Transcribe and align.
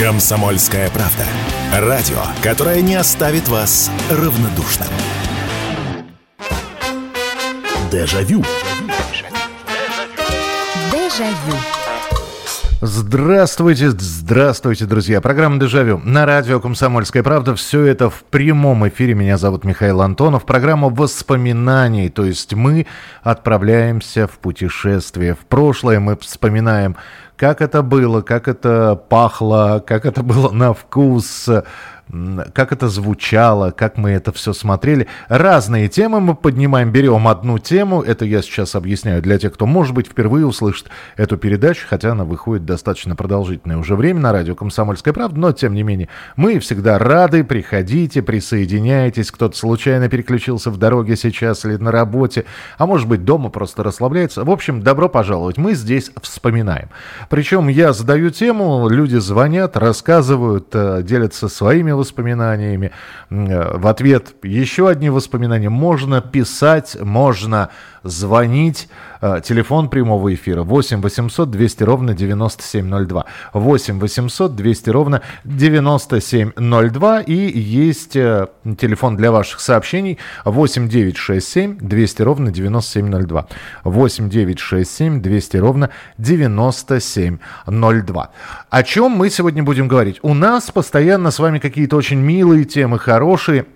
Комсомольская 0.00 0.88
правда. 0.88 1.26
Радио, 1.78 2.22
которое 2.42 2.80
не 2.80 2.94
оставит 2.94 3.48
вас 3.48 3.90
равнодушным. 4.10 4.88
Дежавю. 7.92 8.42
Дежавю. 10.90 11.56
Здравствуйте, 12.80 13.90
здравствуйте, 13.90 14.86
друзья. 14.86 15.20
Программа 15.20 15.60
«Дежавю» 15.60 16.00
на 16.02 16.24
радио 16.24 16.60
«Комсомольская 16.60 17.22
правда». 17.22 17.54
Все 17.54 17.84
это 17.84 18.08
в 18.08 18.24
прямом 18.24 18.88
эфире. 18.88 19.12
Меня 19.12 19.36
зовут 19.36 19.64
Михаил 19.64 20.00
Антонов. 20.00 20.46
Программа 20.46 20.88
воспоминаний. 20.88 22.08
То 22.08 22.24
есть 22.24 22.54
мы 22.54 22.86
отправляемся 23.22 24.26
в 24.26 24.38
путешествие 24.38 25.34
в 25.34 25.40
прошлое. 25.40 26.00
Мы 26.00 26.16
вспоминаем, 26.16 26.96
как 27.40 27.62
это 27.62 27.80
было, 27.82 28.20
как 28.20 28.48
это 28.48 28.94
пахло, 29.08 29.82
как 29.86 30.04
это 30.04 30.22
было 30.22 30.50
на 30.50 30.74
вкус, 30.74 31.48
как 32.54 32.72
это 32.72 32.88
звучало, 32.88 33.70
как 33.70 33.96
мы 33.96 34.10
это 34.10 34.32
все 34.32 34.52
смотрели. 34.52 35.06
Разные 35.28 35.88
темы 35.88 36.20
мы 36.20 36.34
поднимаем, 36.34 36.90
берем 36.90 37.28
одну 37.28 37.58
тему, 37.58 38.02
это 38.02 38.24
я 38.24 38.42
сейчас 38.42 38.74
объясняю 38.74 39.22
для 39.22 39.38
тех, 39.38 39.54
кто, 39.54 39.66
может 39.66 39.94
быть, 39.94 40.06
впервые 40.06 40.46
услышит 40.46 40.88
эту 41.16 41.36
передачу, 41.36 41.86
хотя 41.88 42.12
она 42.12 42.24
выходит 42.24 42.64
достаточно 42.64 43.14
продолжительное 43.14 43.76
уже 43.76 43.94
время 43.94 44.20
на 44.20 44.32
радио 44.32 44.54
«Комсомольская 44.54 45.14
правда», 45.14 45.38
но, 45.38 45.52
тем 45.52 45.74
не 45.74 45.82
менее, 45.82 46.08
мы 46.36 46.58
всегда 46.58 46.98
рады, 46.98 47.44
приходите, 47.44 48.22
присоединяйтесь, 48.22 49.30
кто-то 49.30 49.56
случайно 49.56 50.08
переключился 50.08 50.70
в 50.70 50.78
дороге 50.78 51.16
сейчас 51.16 51.64
или 51.64 51.76
на 51.76 51.92
работе, 51.92 52.44
а 52.78 52.86
может 52.86 53.08
быть, 53.08 53.24
дома 53.24 53.50
просто 53.50 53.82
расслабляется. 53.82 54.44
В 54.44 54.50
общем, 54.50 54.82
добро 54.82 55.08
пожаловать, 55.08 55.58
мы 55.58 55.74
здесь 55.74 56.10
вспоминаем. 56.22 56.88
Причем 57.28 57.68
я 57.68 57.92
задаю 57.92 58.30
тему, 58.30 58.88
люди 58.88 59.16
звонят, 59.16 59.76
рассказывают, 59.76 60.68
э, 60.72 61.02
делятся 61.02 61.48
своими 61.48 61.92
воспоминаниями. 62.00 62.90
Э, 63.30 63.78
в 63.78 63.86
ответ 63.86 64.34
еще 64.42 64.88
одни 64.88 65.10
воспоминания. 65.10 65.70
Можно 65.70 66.20
писать, 66.20 66.96
можно 67.00 67.70
звонить. 68.02 68.88
Э, 69.22 69.40
телефон 69.44 69.88
прямого 69.88 70.34
эфира 70.34 70.62
8 70.62 71.02
800 71.02 71.50
200 71.50 71.84
ровно 71.84 72.14
9702. 72.14 73.24
8 73.52 73.98
800 73.98 74.56
200 74.56 74.90
ровно 74.90 75.22
9702. 75.44 77.20
И 77.22 77.58
есть 77.58 78.16
э, 78.16 78.46
телефон 78.78 79.16
для 79.16 79.30
ваших 79.30 79.60
сообщений 79.60 80.18
8 80.44 80.88
967 80.88 81.78
200 81.78 82.22
ровно 82.22 82.50
9702. 82.50 83.46
8 83.84 84.30
967 84.30 85.20
200 85.20 85.56
ровно 85.58 85.90
9702. 86.18 88.30
О 88.70 88.82
чем 88.82 89.12
мы 89.12 89.30
сегодня 89.30 89.62
будем 89.62 89.88
говорить? 89.88 90.18
У 90.22 90.34
нас 90.34 90.70
постоянно 90.70 91.30
с 91.30 91.38
вами 91.38 91.58
какие-то 91.58 91.96
очень 91.96 92.18
милые 92.18 92.64
темы, 92.64 92.98
хорошие. 92.98 93.66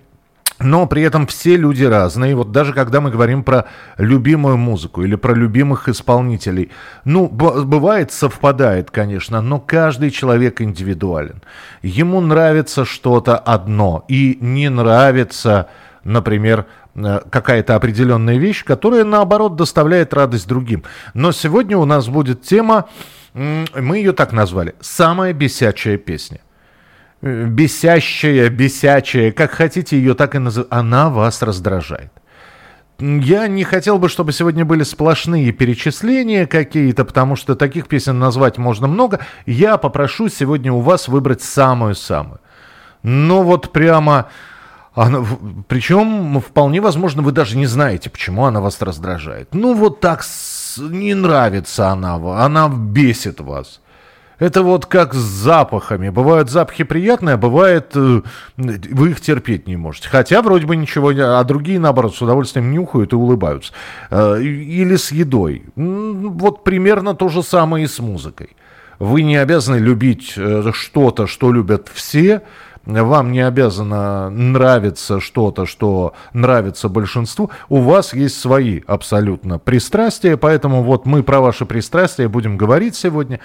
Но 0.60 0.86
при 0.86 1.02
этом 1.02 1.26
все 1.26 1.56
люди 1.56 1.82
разные. 1.82 2.36
Вот 2.36 2.52
даже 2.52 2.72
когда 2.72 3.00
мы 3.00 3.10
говорим 3.10 3.42
про 3.42 3.66
любимую 3.98 4.56
музыку 4.56 5.02
или 5.02 5.16
про 5.16 5.34
любимых 5.34 5.88
исполнителей, 5.88 6.70
ну, 7.04 7.26
бывает, 7.26 8.12
совпадает, 8.12 8.90
конечно, 8.90 9.40
но 9.40 9.58
каждый 9.58 10.10
человек 10.10 10.60
индивидуален. 10.60 11.42
Ему 11.82 12.20
нравится 12.20 12.84
что-то 12.84 13.36
одно 13.36 14.04
и 14.06 14.38
не 14.40 14.70
нравится, 14.70 15.68
например, 16.04 16.66
э, 16.94 17.20
какая-то 17.28 17.74
определенная 17.74 18.38
вещь, 18.38 18.64
которая, 18.64 19.04
наоборот, 19.04 19.56
доставляет 19.56 20.14
радость 20.14 20.46
другим. 20.46 20.84
Но 21.14 21.32
сегодня 21.32 21.76
у 21.76 21.84
нас 21.84 22.06
будет 22.06 22.42
тема, 22.42 22.88
мы 23.34 23.98
ее 23.98 24.12
так 24.12 24.32
назвали, 24.32 24.76
«Самая 24.80 25.32
бесячая 25.32 25.98
песня» 25.98 26.38
бесящая, 27.24 28.50
бесячая, 28.50 29.32
как 29.32 29.52
хотите 29.52 29.96
ее 29.96 30.14
так 30.14 30.34
и 30.34 30.38
называть, 30.38 30.68
она 30.70 31.08
вас 31.08 31.42
раздражает. 31.42 32.12
Я 33.00 33.48
не 33.48 33.64
хотел 33.64 33.98
бы, 33.98 34.08
чтобы 34.08 34.32
сегодня 34.32 34.64
были 34.64 34.84
сплошные 34.84 35.50
перечисления 35.50 36.46
какие-то, 36.46 37.04
потому 37.04 37.34
что 37.34 37.56
таких 37.56 37.88
песен 37.88 38.18
назвать 38.18 38.58
можно 38.58 38.86
много. 38.86 39.20
Я 39.46 39.78
попрошу 39.78 40.28
сегодня 40.28 40.72
у 40.72 40.80
вас 40.80 41.08
выбрать 41.08 41.42
самую-самую. 41.42 42.40
Ну 43.02 43.42
вот 43.42 43.72
прямо... 43.72 44.28
Она, 44.94 45.24
причем, 45.66 46.40
вполне 46.40 46.80
возможно, 46.80 47.20
вы 47.22 47.32
даже 47.32 47.56
не 47.56 47.66
знаете, 47.66 48.10
почему 48.10 48.44
она 48.44 48.60
вас 48.60 48.80
раздражает. 48.80 49.52
Ну 49.52 49.74
вот 49.74 49.98
так 49.98 50.24
не 50.78 51.14
нравится 51.14 51.88
она, 51.88 52.14
она 52.14 52.68
бесит 52.68 53.40
вас. 53.40 53.80
Это 54.44 54.62
вот 54.62 54.84
как 54.84 55.14
с 55.14 55.16
запахами. 55.16 56.10
Бывают 56.10 56.50
запахи 56.50 56.84
приятные, 56.84 57.34
а 57.34 57.38
бывает 57.38 57.92
э, 57.94 58.20
вы 58.58 59.10
их 59.10 59.22
терпеть 59.22 59.66
не 59.66 59.76
можете. 59.76 60.10
Хотя 60.10 60.42
вроде 60.42 60.66
бы 60.66 60.76
ничего, 60.76 61.12
а 61.16 61.42
другие, 61.44 61.78
наоборот, 61.78 62.14
с 62.14 62.20
удовольствием 62.20 62.70
нюхают 62.70 63.14
и 63.14 63.16
улыбаются. 63.16 63.72
Э, 64.10 64.38
или 64.42 64.96
с 64.96 65.12
едой. 65.12 65.64
Вот 65.76 66.62
примерно 66.62 67.14
то 67.14 67.30
же 67.30 67.42
самое 67.42 67.86
и 67.86 67.88
с 67.88 68.00
музыкой. 68.00 68.50
Вы 68.98 69.22
не 69.22 69.36
обязаны 69.36 69.76
любить 69.76 70.34
э, 70.36 70.72
что-то, 70.74 71.26
что 71.26 71.50
любят 71.50 71.88
все, 71.90 72.42
вам 72.84 73.32
не 73.32 73.40
обязано 73.40 74.28
нравиться 74.30 75.20
что-то, 75.20 75.66
что 75.66 76.12
нравится 76.32 76.88
большинству, 76.88 77.50
у 77.68 77.80
вас 77.80 78.12
есть 78.12 78.38
свои 78.38 78.82
абсолютно 78.86 79.58
пристрастия, 79.58 80.36
поэтому 80.36 80.82
вот 80.82 81.06
мы 81.06 81.22
про 81.22 81.40
ваши 81.40 81.64
пристрастия 81.64 82.28
будем 82.28 82.56
говорить 82.56 82.94
сегодня. 82.94 83.40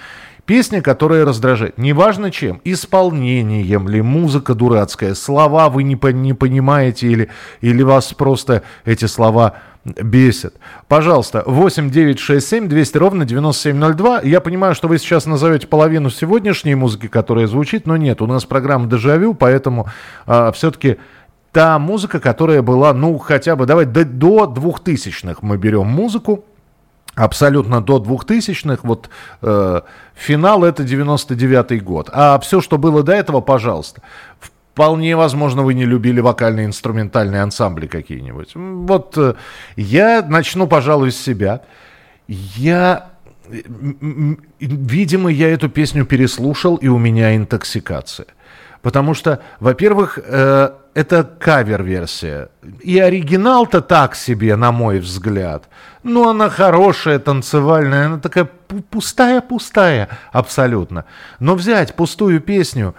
Песня, 0.50 0.82
которая 0.82 1.26
раздражает. 1.26 1.78
Неважно 1.78 2.32
чем. 2.32 2.60
Исполнением 2.64 3.88
ли, 3.88 4.02
музыка 4.02 4.56
дурацкая, 4.56 5.14
слова 5.14 5.70
вы 5.70 5.84
не, 5.84 5.96
по, 5.96 6.08
не 6.08 6.34
понимаете 6.34 7.08
или, 7.08 7.30
или 7.62 7.84
вас 7.84 8.16
просто 8.16 8.64
эти 8.84 9.06
слова 9.06 9.58
бесит. 9.86 10.56
Пожалуйста, 10.88 11.44
8 11.46 11.92
9 11.92 12.18
6 12.18 12.48
7 12.48 12.68
200 12.68 12.98
ровно 12.98 13.26
9702. 13.26 14.22
Я 14.24 14.42
понимаю, 14.42 14.74
что 14.74 14.88
вы 14.88 14.98
сейчас 14.98 15.28
назовете 15.28 15.68
половину 15.68 16.10
сегодняшней 16.10 16.74
музыки, 16.74 17.08
которая 17.08 17.46
звучит, 17.46 17.86
но 17.86 17.96
нет, 17.96 18.20
у 18.20 18.26
нас 18.26 18.46
программа 18.46 18.88
«Дежавю», 18.88 19.36
поэтому 19.36 19.88
а, 20.26 20.52
все-таки 20.52 20.98
та 21.52 21.78
музыка, 21.78 22.20
которая 22.20 22.64
была, 22.64 22.94
ну, 22.94 23.20
хотя 23.20 23.56
бы, 23.56 23.68
давай, 23.68 23.86
до, 23.86 24.04
до 24.04 24.46
2000-х 24.46 25.42
мы 25.44 25.58
берем 25.58 25.86
музыку, 25.86 26.44
абсолютно 27.16 27.82
до 27.82 27.98
2000-х. 27.98 28.82
Вот 28.84 29.10
э, 29.42 29.82
финал 30.16 30.64
это 30.64 30.84
99-й 30.84 31.80
год. 31.80 32.10
А 32.12 32.40
все, 32.40 32.62
что 32.62 32.78
было 32.78 33.04
до 33.04 33.14
этого, 33.14 33.42
пожалуйста. 33.42 34.02
Вполне 34.74 35.16
возможно, 35.16 35.64
вы 35.64 35.74
не 35.74 35.86
любили 35.86 36.22
вокальные 36.22 36.68
инструментальные 36.68 37.42
ансамбли 37.42 37.88
какие-нибудь. 37.88 38.52
Вот 38.56 39.18
э, 39.18 39.34
я 39.76 40.22
начну, 40.22 40.68
пожалуй, 40.68 41.12
с 41.12 41.18
себя. 41.18 41.62
Я, 42.28 43.10
видимо, 44.60 45.30
я 45.30 45.50
эту 45.50 45.68
песню 45.68 46.06
переслушал, 46.06 46.76
и 46.78 46.88
у 46.88 46.98
меня 46.98 47.36
интоксикация. 47.36 48.28
Потому 48.82 49.14
что, 49.14 49.42
во-первых, 49.60 50.20
э, 50.24 50.70
это 50.94 51.24
кавер-версия. 51.24 52.50
И 52.82 52.98
оригинал-то 53.00 53.82
так 53.82 54.16
себе, 54.16 54.56
на 54.56 54.72
мой 54.72 55.00
взгляд. 55.00 55.68
Ну, 56.04 56.30
она 56.30 56.50
хорошая, 56.50 57.20
танцевальная, 57.20 58.06
она 58.06 58.20
такая 58.20 58.48
пустая-пустая 58.90 60.10
абсолютно. 60.32 61.06
Но 61.40 61.56
взять 61.56 61.96
пустую 61.96 62.40
песню, 62.40 62.96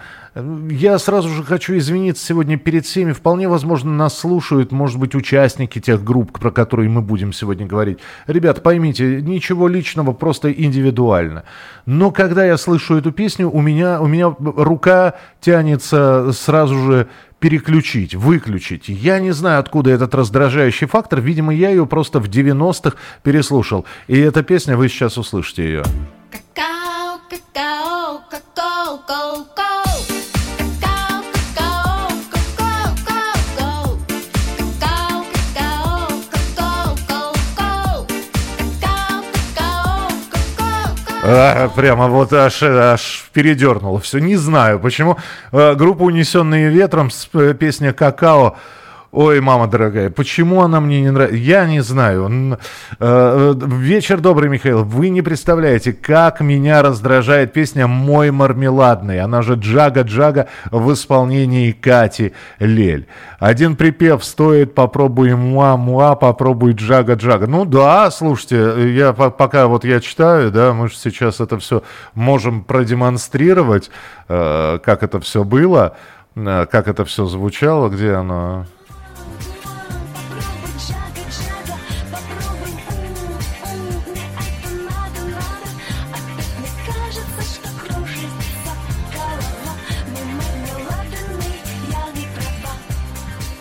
я 0.69 0.99
сразу 0.99 1.29
же 1.29 1.43
хочу 1.43 1.77
извиниться 1.77 2.23
сегодня 2.23 2.57
перед 2.57 2.85
всеми. 2.85 3.11
Вполне 3.11 3.49
возможно, 3.49 3.91
нас 3.91 4.17
слушают, 4.17 4.71
может 4.71 4.99
быть, 4.99 5.15
участники 5.15 5.79
тех 5.79 6.03
групп, 6.03 6.39
про 6.39 6.51
которые 6.51 6.89
мы 6.89 7.01
будем 7.01 7.33
сегодня 7.33 7.65
говорить. 7.65 7.99
Ребят, 8.27 8.61
поймите, 8.61 9.21
ничего 9.21 9.67
личного, 9.67 10.13
просто 10.13 10.51
индивидуально. 10.51 11.43
Но 11.87 12.11
когда 12.11 12.45
я 12.45 12.57
слышу 12.57 12.97
эту 12.97 13.11
песню, 13.11 13.49
у 13.49 13.61
меня, 13.61 13.99
у 13.99 14.07
меня 14.07 14.33
рука 14.39 15.15
тянется 15.41 16.31
сразу 16.33 16.77
же 16.77 17.07
переключить, 17.41 18.13
выключить. 18.15 18.87
Я 18.87 19.19
не 19.19 19.31
знаю, 19.31 19.59
откуда 19.59 19.89
этот 19.89 20.13
раздражающий 20.15 20.87
фактор. 20.87 21.19
Видимо, 21.19 21.53
я 21.53 21.69
ее 21.69 21.85
просто 21.85 22.19
в 22.19 22.29
90-х 22.29 22.95
переслушал. 23.23 23.85
И 24.07 24.17
эта 24.17 24.43
песня, 24.43 24.77
вы 24.77 24.87
сейчас 24.87 25.17
услышите 25.17 25.63
ее. 25.63 25.83
Какао, 26.31 27.19
какао, 27.29 28.21
какао, 28.29 28.97
какао. 28.97 29.60
А, 41.33 41.69
прямо 41.69 42.07
вот 42.07 42.33
аж, 42.33 42.61
аж 42.63 43.29
передернуло 43.31 43.99
все. 43.99 44.19
Не 44.19 44.35
знаю, 44.35 44.79
почему. 44.79 45.17
А, 45.51 45.75
группа 45.75 46.03
«Унесенные 46.03 46.69
ветром» 46.69 47.09
с 47.09 47.29
э, 47.33 47.53
песня 47.53 47.93
«Какао» 47.93 48.57
Ой, 49.11 49.41
мама 49.41 49.67
дорогая, 49.67 50.09
почему 50.09 50.61
она 50.61 50.79
мне 50.79 51.01
не 51.01 51.11
нравится? 51.11 51.35
Я 51.35 51.65
не 51.65 51.81
знаю. 51.81 52.57
Э, 52.97 53.53
вечер 53.57 54.21
добрый, 54.21 54.49
Михаил. 54.49 54.85
Вы 54.85 55.09
не 55.09 55.21
представляете, 55.21 55.91
как 55.91 56.39
меня 56.39 56.81
раздражает 56.81 57.51
песня 57.51 57.87
«Мой 57.87 58.31
мармеладный». 58.31 59.19
Она 59.19 59.41
же 59.41 59.55
«Джага-джага» 59.55 60.47
в 60.71 60.93
исполнении 60.93 61.73
Кати 61.73 62.31
Лель. 62.59 63.05
Один 63.37 63.75
припев 63.75 64.23
стоит 64.23 64.75
«Попробуй 64.75 65.35
муа-муа, 65.35 66.15
попробуй 66.15 66.71
джага-джага». 66.71 67.47
Ну 67.47 67.65
да, 67.65 68.09
слушайте, 68.11 68.93
я 68.93 69.11
пока 69.11 69.67
вот 69.67 69.83
я 69.83 69.99
читаю, 69.99 70.51
да, 70.51 70.71
мы 70.71 70.87
же 70.87 70.95
сейчас 70.95 71.41
это 71.41 71.59
все 71.59 71.83
можем 72.13 72.63
продемонстрировать, 72.63 73.91
э, 74.29 74.79
как 74.81 75.03
это 75.03 75.19
все 75.19 75.43
было, 75.43 75.97
э, 76.37 76.65
как 76.71 76.87
это 76.87 77.03
все 77.03 77.25
звучало, 77.25 77.89
где 77.89 78.13
оно... 78.13 78.67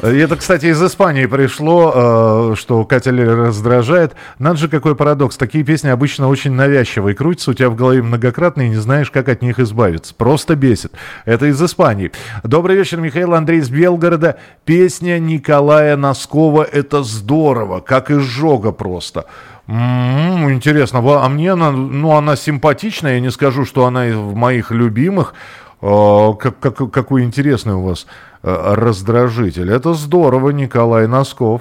Это, 0.03 0.37
кстати, 0.37 0.67
из 0.67 0.83
Испании 0.83 1.27
пришло, 1.27 1.93
э, 1.95 2.55
что 2.57 2.85
Катя 2.87 3.11
Лель 3.11 3.29
раздражает. 3.29 4.15
Надо 4.39 4.57
же, 4.57 4.69
какой 4.69 4.97
парадокс. 4.97 5.37
Такие 5.37 5.63
песни 5.63 5.89
обычно 5.89 6.29
очень 6.29 6.53
навязчивые. 6.53 7.15
Крутятся 7.15 7.51
у 7.51 7.55
тебя 7.55 7.69
в 7.69 7.75
голове 7.75 8.03
многократно 8.03 8.63
и 8.63 8.71
не 8.71 8.77
знаешь, 8.77 9.11
как 9.11 9.29
от 9.29 9.43
них 9.43 9.59
избавиться. 9.59 10.15
Просто 10.15 10.57
бесит. 10.57 10.93
Это 11.27 11.47
из 11.47 11.63
Испании. 11.63 12.13
Добрый 12.43 12.77
вечер, 12.77 12.99
Михаил 12.99 13.35
Андрей 13.35 13.61
из 13.61 13.69
Белгорода. 13.69 14.39
Песня 14.65 15.19
Николая 15.19 15.99
Носкова 15.99 16.63
«Это 16.63 17.03
здорово», 17.03 17.81
как 17.81 18.11
изжога 18.11 18.73
просто. 18.73 19.27
М-м, 19.69 20.51
интересно, 20.51 21.03
а 21.05 21.29
мне 21.29 21.53
она, 21.53 21.71
ну, 21.71 22.17
она 22.17 22.37
симпатичная, 22.37 23.15
я 23.15 23.21
не 23.21 23.31
скажу, 23.31 23.67
что 23.67 23.85
она 23.85 24.09
из 24.09 24.17
моих 24.17 24.71
любимых. 24.71 25.35
Как, 25.81 26.59
как, 26.61 26.91
какой 26.91 27.25
интересный 27.25 27.75
у 27.75 27.83
вас 27.83 28.07
Э, 28.43 28.75
раздражитель. 28.75 29.71
Это 29.71 29.93
здорово, 29.93 30.51
Николай 30.51 31.07
Носков. 31.07 31.61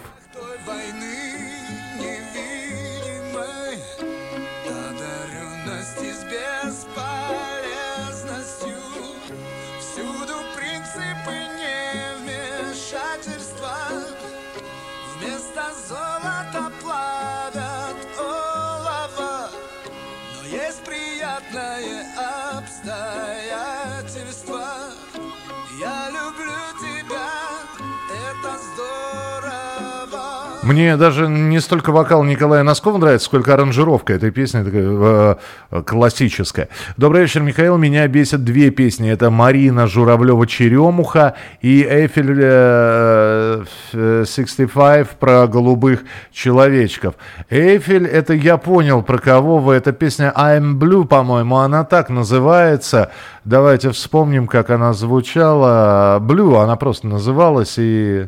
Мне 30.69 30.97
даже 30.97 31.27
не 31.27 31.59
столько 31.61 31.91
вокал 31.91 32.23
Николая 32.23 32.61
Носкова 32.61 32.99
нравится, 32.99 33.25
сколько 33.25 33.55
аранжировка 33.55 34.13
этой 34.13 34.29
песни 34.29 34.61
такая, 34.61 35.39
э, 35.71 35.81
классическая. 35.81 36.69
Добрый 36.95 37.23
вечер, 37.23 37.41
Михаил. 37.41 37.77
Меня 37.77 38.07
бесят 38.07 38.43
две 38.43 38.69
песни. 38.69 39.09
Это 39.09 39.31
Марина 39.31 39.87
Журавлева-Черемуха 39.87 41.33
и 41.63 41.83
Эйфель 41.83 42.39
э, 42.39 43.63
65 43.91 45.09
про 45.17 45.47
голубых 45.47 46.03
человечков. 46.31 47.15
Эйфель, 47.49 48.05
это 48.05 48.35
я 48.35 48.57
понял, 48.57 49.01
про 49.01 49.17
кого 49.17 49.57
вы. 49.57 49.73
Это 49.73 49.91
песня 49.91 50.31
I'm 50.37 50.75
Blue, 50.77 51.07
по-моему, 51.07 51.57
она 51.57 51.83
так 51.83 52.11
называется. 52.11 53.11
Давайте 53.43 53.89
вспомним, 53.89 54.45
как 54.45 54.69
она 54.69 54.93
звучала. 54.93 56.19
Blue 56.21 56.61
она 56.61 56.75
просто 56.75 57.07
называлась 57.07 57.73
и... 57.79 58.27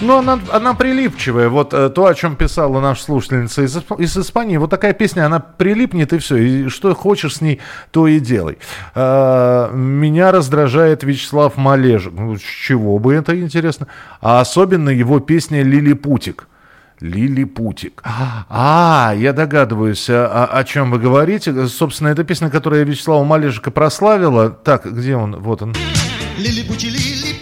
Ну, 0.00 0.18
она, 0.18 0.38
она 0.52 0.74
прилипчивая. 0.74 1.48
Вот 1.48 1.74
э, 1.74 1.88
то, 1.88 2.06
о 2.06 2.14
чем 2.14 2.36
писала 2.36 2.80
наша 2.80 3.02
слушательница 3.02 3.62
из, 3.62 3.76
из 3.98 4.16
Испании. 4.16 4.56
Вот 4.56 4.70
такая 4.70 4.92
песня, 4.92 5.26
она 5.26 5.40
прилипнет 5.40 6.12
и 6.12 6.18
все. 6.18 6.36
И 6.36 6.68
что 6.68 6.94
хочешь 6.94 7.36
с 7.36 7.40
ней, 7.40 7.60
то 7.90 8.06
и 8.06 8.20
делай. 8.20 8.58
Э, 8.94 9.70
меня 9.72 10.30
раздражает 10.30 11.02
Вячеслав 11.02 11.56
Малежик. 11.56 12.12
Ну, 12.12 12.36
с 12.36 12.42
чего 12.42 12.98
бы 12.98 13.14
это 13.14 13.38
интересно? 13.40 13.88
А 14.20 14.40
особенно 14.40 14.90
его 14.90 15.18
песня 15.20 15.62
«Лилипутик». 15.62 16.46
Лилипутик. 17.00 18.02
А, 18.04 19.14
я 19.16 19.32
догадываюсь, 19.32 20.10
о, 20.10 20.46
о 20.46 20.64
чем 20.64 20.90
вы 20.90 20.98
говорите. 20.98 21.68
Собственно, 21.68 22.08
это 22.08 22.24
песня, 22.24 22.50
которая 22.50 22.82
Вячеслава 22.82 23.22
Малежика 23.22 23.70
прославила. 23.70 24.50
Так, 24.50 24.84
где 24.84 25.14
он? 25.14 25.36
Вот 25.36 25.62
он. 25.62 25.74
Лилипути, 26.38 26.86
лилипутик, 26.86 27.37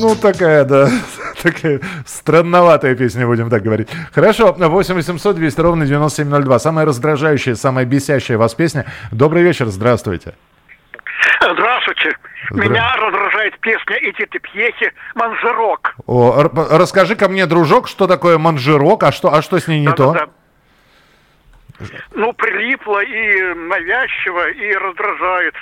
Ну, 0.00 0.14
такая, 0.14 0.64
да, 0.64 0.88
такая 1.42 1.80
странноватая 2.06 2.94
песня, 2.94 3.26
будем 3.26 3.50
так 3.50 3.62
говорить. 3.62 3.88
Хорошо, 4.12 4.54
8 4.56 4.94
800 4.94 5.36
200 5.36 5.60
ровно 5.60 5.86
9702. 5.86 6.58
Самая 6.58 6.86
раздражающая, 6.86 7.54
самая 7.54 7.84
бесящая 7.84 8.38
вас 8.38 8.54
песня. 8.54 8.86
Добрый 9.10 9.42
вечер, 9.42 9.66
здравствуйте. 9.66 10.34
Здравствуйте. 11.40 12.16
Здра... 12.50 12.64
Меня 12.64 12.96
раздражает 12.96 13.58
песня 13.60 13.96
«Эти 13.96 14.38
пьехи» 14.38 14.92
«Манжерок». 15.14 15.94
О, 16.06 16.48
расскажи 16.70 17.14
ко 17.16 17.28
мне, 17.28 17.46
дружок, 17.46 17.88
что 17.88 18.06
такое 18.06 18.38
манжерок, 18.38 19.02
а 19.02 19.12
что, 19.12 19.32
а 19.34 19.42
что 19.42 19.58
с 19.58 19.68
ней 19.68 19.80
не 19.80 19.86
да, 19.86 19.92
то? 19.92 20.12
Да, 20.12 20.26
да. 20.26 20.32
Ну, 22.14 22.32
прилипло 22.32 23.02
и 23.02 23.54
навязчиво, 23.54 24.50
и 24.50 24.74
раздражает. 24.74 25.54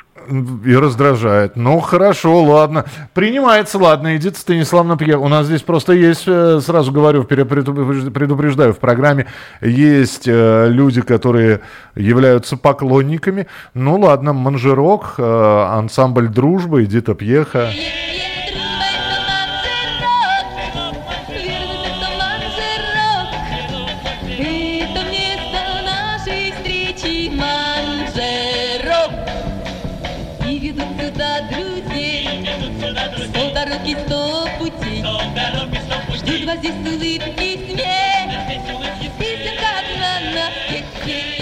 И 0.65 0.75
раздражает. 0.75 1.57
Ну, 1.57 1.81
хорошо, 1.81 2.43
ладно. 2.43 2.87
Принимается, 3.15 3.79
ладно. 3.79 4.17
Эдита 4.17 4.39
Станиславовна 4.39 4.97
Пьер. 4.97 5.19
У 5.19 5.29
нас 5.29 5.47
здесь 5.47 5.63
просто 5.63 5.93
есть, 5.93 6.25
э, 6.27 6.61
сразу 6.61 6.91
говорю, 6.93 7.25
предупреждаю, 7.25 8.73
в 8.73 8.79
программе 8.79 9.27
есть 9.61 10.27
э, 10.27 10.69
люди, 10.69 11.03
которые 11.03 11.61
являются 11.95 12.57
поклонниками. 12.57 13.47
Ну, 13.75 13.99
ладно, 13.99 14.33
Манжерок, 14.33 15.15
э, 15.19 15.23
ансамбль 15.23 16.29
«Дружба», 16.29 16.83
Эдита 16.83 17.15
Пьеха. 17.15 17.67
дороги, 17.67 18.06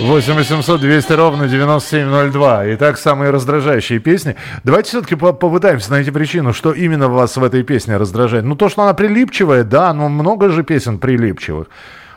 8 0.04 0.34
800 0.34 0.80
200 0.80 1.12
ровно 1.14 1.49
9702. 1.49 2.75
Итак, 2.75 2.99
самые 2.99 3.30
раздражающие 3.30 3.99
песни. 4.00 4.37
Давайте 4.62 4.90
все-таки 4.90 5.14
попытаемся 5.14 5.90
найти 5.90 6.11
причину, 6.11 6.52
что 6.52 6.73
именно 6.73 7.08
вас 7.08 7.38
в 7.38 7.42
этой 7.42 7.62
песне 7.62 7.96
раздражает. 7.96 8.44
Ну, 8.44 8.54
то, 8.54 8.68
что 8.68 8.82
она 8.82 8.92
прилипчивая, 8.92 9.64
да, 9.64 9.94
но 9.94 10.11
много 10.11 10.50
же 10.50 10.62
песен 10.62 10.99
прилипчивых. 10.99 11.68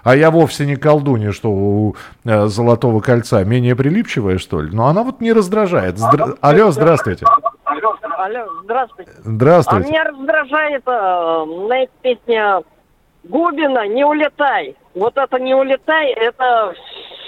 А 0.04 0.18
я 0.18 0.32
вовсе 0.32 0.66
не 0.66 0.76
колдунья, 0.76 1.32
что 1.32 1.50
у 1.50 1.96
э, 2.26 2.48
Золотого 2.48 3.00
кольца 3.00 3.46
менее 3.46 3.76
прилипчивая, 3.76 4.38
что 4.38 4.62
ли. 4.62 4.70
Но 4.76 4.88
она 4.88 5.04
вот 5.04 5.22
не 5.22 5.32
раздражает. 5.32 5.98
Здра... 5.98 6.36
Алло, 6.42 6.72
здравствуйте. 6.72 7.26
Алло, 8.18 8.48
здравствуйте. 8.64 9.12
Здравствуйте. 9.24 9.86
А 9.86 9.90
меня 9.90 10.04
раздражает 10.04 10.84
э, 10.86 11.46
на 11.70 11.88
песня 12.02 12.64
Губина 13.24 13.88
«Не 13.88 14.06
улетай». 14.06 14.76
Вот 14.94 15.18
это 15.18 15.40
«Не 15.40 15.56
улетай» 15.56 16.12
это 16.12 16.74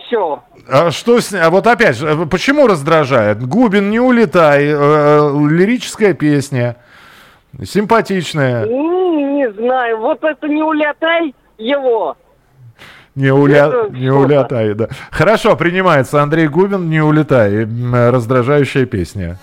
все. 0.09 0.43
А 0.67 0.91
что 0.91 1.21
с 1.21 1.33
А 1.33 1.49
вот 1.49 1.67
опять 1.67 1.97
же, 1.97 2.25
почему 2.25 2.67
раздражает? 2.67 3.45
Губин 3.45 3.89
«Не 3.89 3.99
улетай», 3.99 4.65
э, 4.65 5.31
лирическая 5.49 6.13
песня. 6.13 6.75
Симпатичная. 7.63 8.65
Не, 8.65 9.23
не 9.37 9.51
знаю, 9.51 9.99
вот 9.99 10.23
это 10.23 10.47
не 10.47 10.61
улетай 10.61 11.33
его. 11.57 12.15
Не, 13.15 13.33
уля... 13.33 13.71
не 13.89 14.09
улетай, 14.09 14.73
да. 14.75 14.87
Хорошо, 15.11 15.55
принимается. 15.55 16.21
Андрей 16.21 16.47
Губин, 16.47 16.89
не 16.89 17.01
улетай. 17.01 17.67
Раздражающая 17.91 18.85
песня. 18.85 19.37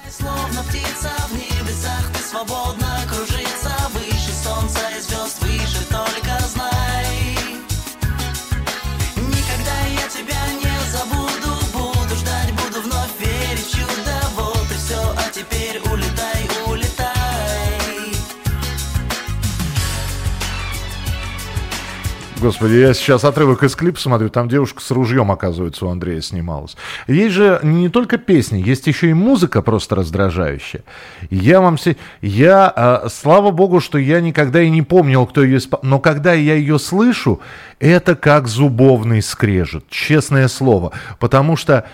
Господи, 22.47 22.75
я 22.75 22.95
сейчас 22.95 23.25
отрывок 23.25 23.65
из 23.65 23.75
клипа 23.75 23.99
смотрю, 23.99 24.29
там 24.29 24.49
девушка 24.49 24.81
с 24.81 24.93
ружьем, 24.93 25.33
оказывается, 25.33 25.85
у 25.85 25.89
Андрея 25.89 26.21
снималась. 26.21 26.77
Есть 27.09 27.35
же 27.35 27.59
не 27.65 27.89
только 27.89 28.19
песни, 28.19 28.63
есть 28.65 28.87
еще 28.87 29.11
и 29.11 29.15
музыка 29.15 29.63
просто 29.63 29.97
раздражающая. 29.97 30.85
Я 31.29 31.61
вам 31.61 31.77
все... 31.77 31.97
Я, 32.21 32.73
э, 33.05 33.09
слава 33.09 33.51
богу, 33.51 33.81
что 33.81 33.99
я 33.99 34.21
никогда 34.21 34.63
и 34.63 34.71
не 34.71 34.83
помнил, 34.83 35.27
кто 35.27 35.43
ее 35.43 35.59
но 35.83 35.99
когда 35.99 36.35
я 36.35 36.55
ее 36.55 36.79
слышу, 36.79 37.41
это 37.81 38.15
как 38.15 38.47
зубовный 38.47 39.23
скрежет, 39.23 39.89
честное 39.89 40.47
слово. 40.47 40.93
Потому 41.19 41.57
что 41.57 41.85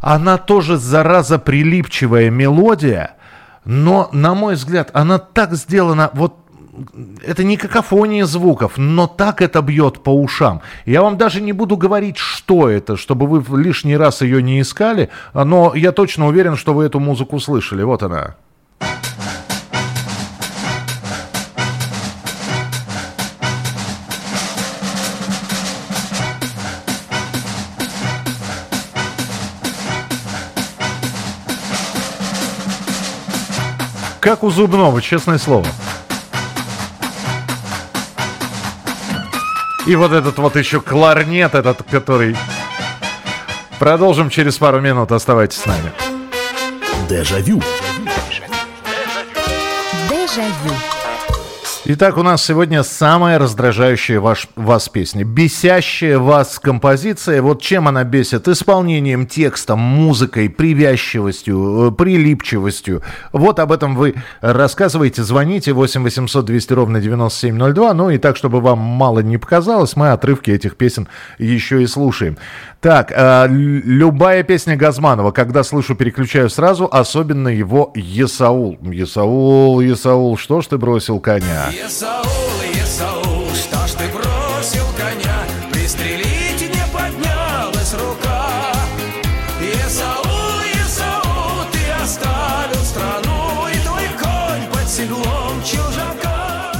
она 0.00 0.38
тоже, 0.38 0.76
зараза, 0.76 1.40
прилипчивая 1.40 2.30
мелодия, 2.30 3.16
но, 3.64 4.10
на 4.12 4.36
мой 4.36 4.54
взгляд, 4.54 4.90
она 4.92 5.18
так 5.18 5.54
сделана, 5.54 6.10
вот 6.12 6.36
это 7.24 7.44
не 7.44 7.56
какофония 7.56 8.26
звуков, 8.26 8.72
но 8.76 9.06
так 9.06 9.42
это 9.42 9.62
бьет 9.62 10.02
по 10.02 10.10
ушам. 10.10 10.62
Я 10.86 11.02
вам 11.02 11.16
даже 11.16 11.40
не 11.40 11.52
буду 11.52 11.76
говорить, 11.76 12.16
что 12.16 12.68
это, 12.68 12.96
чтобы 12.96 13.26
вы 13.26 13.60
лишний 13.60 13.96
раз 13.96 14.22
ее 14.22 14.42
не 14.42 14.60
искали, 14.60 15.10
но 15.34 15.74
я 15.74 15.92
точно 15.92 16.26
уверен, 16.26 16.56
что 16.56 16.74
вы 16.74 16.84
эту 16.84 17.00
музыку 17.00 17.40
слышали. 17.40 17.82
Вот 17.82 18.02
она. 18.02 18.36
Как 34.20 34.42
у 34.42 34.50
Зубнова, 34.50 35.00
честное 35.00 35.38
слово. 35.38 35.64
И 39.88 39.96
вот 39.96 40.12
этот 40.12 40.36
вот 40.36 40.54
еще 40.54 40.82
кларнет, 40.82 41.54
этот, 41.54 41.82
который... 41.90 42.36
Продолжим 43.78 44.28
через 44.28 44.58
пару 44.58 44.82
минут. 44.82 45.12
Оставайтесь 45.12 45.60
с 45.60 45.64
нами. 45.64 45.92
Дежавю. 47.08 47.62
Дежавю. 47.62 47.97
Итак, 51.90 52.18
у 52.18 52.22
нас 52.22 52.44
сегодня 52.44 52.82
самая 52.82 53.38
раздражающая 53.38 54.20
ваш, 54.20 54.48
вас 54.56 54.90
песня. 54.90 55.24
Бесящая 55.24 56.18
вас 56.18 56.58
композиция. 56.58 57.40
Вот 57.40 57.62
чем 57.62 57.88
она 57.88 58.04
бесит? 58.04 58.46
Исполнением, 58.46 59.26
текстом, 59.26 59.78
музыкой, 59.78 60.50
привязчивостью, 60.50 61.88
э, 61.88 61.92
прилипчивостью. 61.92 63.02
Вот 63.32 63.58
об 63.58 63.72
этом 63.72 63.96
вы 63.96 64.16
рассказываете. 64.42 65.22
Звоните 65.22 65.72
8 65.72 66.02
800 66.02 66.44
200 66.44 66.72
ровно 66.74 67.00
9702. 67.00 67.94
Ну 67.94 68.10
и 68.10 68.18
так, 68.18 68.36
чтобы 68.36 68.60
вам 68.60 68.80
мало 68.80 69.20
не 69.20 69.38
показалось, 69.38 69.96
мы 69.96 70.10
отрывки 70.10 70.50
этих 70.50 70.76
песен 70.76 71.08
еще 71.38 71.82
и 71.82 71.86
слушаем. 71.86 72.36
Так, 72.82 73.12
э, 73.16 73.46
любая 73.48 74.42
песня 74.42 74.76
Газманова, 74.76 75.30
когда 75.30 75.64
слышу, 75.64 75.94
переключаю 75.94 76.50
сразу, 76.50 76.86
особенно 76.92 77.48
его 77.48 77.92
«Есаул». 77.96 78.78
«Есаул, 78.82 79.80
Есаул, 79.80 80.36
что 80.36 80.60
ж 80.60 80.66
ты 80.66 80.76
бросил 80.76 81.18
коня?» 81.18 81.70
Есаул, 81.78 82.24
Есаул, 82.24 82.37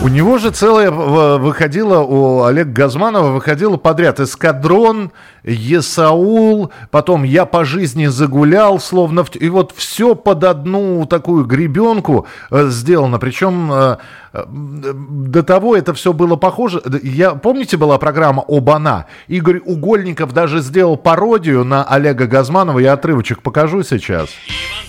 У 0.09 0.11
него 0.11 0.39
же 0.39 0.51
целое 0.51 0.91
выходило, 0.91 1.99
у 1.99 2.45
Олега 2.45 2.73
Газманова 2.73 3.31
выходило 3.31 3.77
подряд 3.77 4.19
«Эскадрон», 4.21 5.13
«Есаул», 5.45 6.73
потом 6.91 7.25
«Я 7.25 7.45
по 7.45 7.67
жизни 7.67 8.07
загулял», 8.07 8.81
словно... 8.81 9.23
В... 9.23 9.37
И 9.37 9.51
вот 9.51 9.75
все 9.77 10.15
под 10.15 10.45
одну 10.45 11.05
такую 11.05 11.45
гребенку 11.45 12.27
э, 12.51 12.69
сделано. 12.71 13.19
Причем 13.19 13.71
э, 13.71 13.97
до 14.33 15.43
того 15.43 15.77
это 15.77 15.93
все 15.93 16.15
было 16.15 16.37
похоже. 16.37 16.81
Я, 17.03 17.33
помните, 17.33 17.77
была 17.77 17.99
программа 17.99 18.43
«Обана»? 18.49 19.05
Игорь 19.27 19.61
Угольников 19.63 20.33
даже 20.33 20.61
сделал 20.61 20.97
пародию 20.97 21.65
на 21.65 21.85
Олега 21.85 22.27
Газманова. 22.27 22.79
Я 22.79 22.95
отрывочек 22.95 23.43
покажу 23.43 23.83
сейчас. 23.83 24.31
Иван 24.31 24.88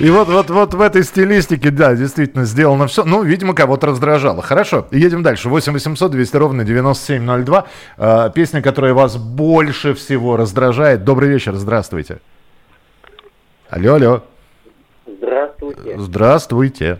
И 0.00 0.10
вот, 0.10 0.28
вот, 0.28 0.50
вот 0.50 0.74
в 0.74 0.80
этой 0.80 1.02
стилистике, 1.02 1.70
да, 1.70 1.94
действительно 1.94 2.44
сделано 2.44 2.86
все. 2.86 3.04
Ну, 3.04 3.22
видимо, 3.24 3.54
кого-то 3.54 3.88
раздражало. 3.88 4.42
Хорошо, 4.42 4.86
едем 4.92 5.22
дальше. 5.22 5.48
8 5.48 5.72
800 5.72 6.10
200 6.12 6.36
ровно 6.36 6.64
9702. 6.64 7.66
Э, 7.96 8.30
песня, 8.32 8.62
которая 8.62 8.94
вас 8.94 9.16
больше 9.16 9.94
всего 9.94 10.36
раздражает. 10.36 11.02
Добрый 11.02 11.28
вечер, 11.28 11.54
здравствуйте. 11.54 12.18
Алло, 13.70 13.94
алло. 13.94 14.22
Здравствуйте. 15.06 15.98
Здравствуйте. 15.98 16.98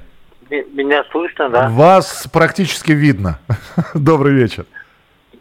Меня 0.51 1.05
слышно, 1.13 1.51
да? 1.51 1.69
Вас 1.69 2.27
практически 2.33 2.93
видно. 2.93 3.39
Добрый 3.95 4.35
вечер. 4.35 4.67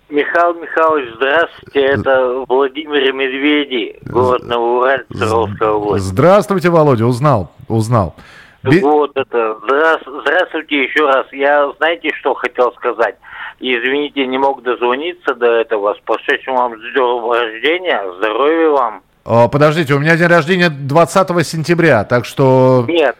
Михаил 0.09 0.53
Михайлович, 0.53 1.13
здравствуйте. 1.15 1.81
Это 1.81 2.45
Владимир 2.47 3.11
Медведи, 3.13 3.99
город 4.05 4.43
Новоуральск, 4.43 5.05
Саровская 5.13 5.69
область. 5.69 6.05
Здравствуйте, 6.05 6.69
Володя, 6.69 7.05
узнал, 7.05 7.51
узнал. 7.67 8.15
Вот 8.63 9.11
это. 9.15 9.57
Здравствуйте 9.63 10.83
еще 10.83 11.05
раз. 11.05 11.25
Я, 11.31 11.71
знаете, 11.77 12.11
что 12.19 12.33
хотел 12.33 12.71
сказать? 12.73 13.15
Извините, 13.59 14.25
не 14.27 14.37
мог 14.37 14.63
дозвониться 14.63 15.35
до 15.35 15.45
этого. 15.45 15.93
С 15.93 15.99
прошедшим 15.99 16.55
вам 16.55 16.77
с 16.77 16.81
днем 16.93 17.31
рождения. 17.31 18.01
Здоровья 18.17 18.69
вам. 18.69 19.01
О, 19.25 19.49
подождите, 19.49 19.93
у 19.93 19.99
меня 19.99 20.15
день 20.15 20.27
рождения 20.27 20.69
20 20.69 21.45
сентября, 21.45 22.05
так 22.05 22.23
что... 22.23 22.85
Нет. 22.87 23.15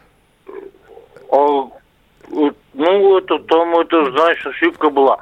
О, 1.28 1.70
ну, 2.30 3.18
это, 3.18 3.38
там, 3.40 3.78
это, 3.78 4.10
знаешь, 4.12 4.46
ошибка 4.46 4.88
была. 4.88 5.18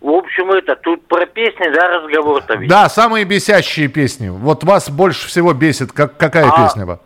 В 0.00 0.08
общем, 0.08 0.50
это 0.50 0.76
тут 0.76 1.06
про 1.06 1.26
песни, 1.26 1.68
да, 1.74 1.98
разговор-то 1.98 2.54
ведь? 2.54 2.70
Да, 2.70 2.88
самые 2.88 3.24
бесящие 3.24 3.88
песни. 3.88 4.28
Вот 4.30 4.64
вас 4.64 4.88
больше 4.88 5.28
всего 5.28 5.52
бесит, 5.52 5.92
как, 5.92 6.16
какая 6.16 6.48
а 6.48 6.64
песня? 6.66 6.86
Бы? 6.86 6.98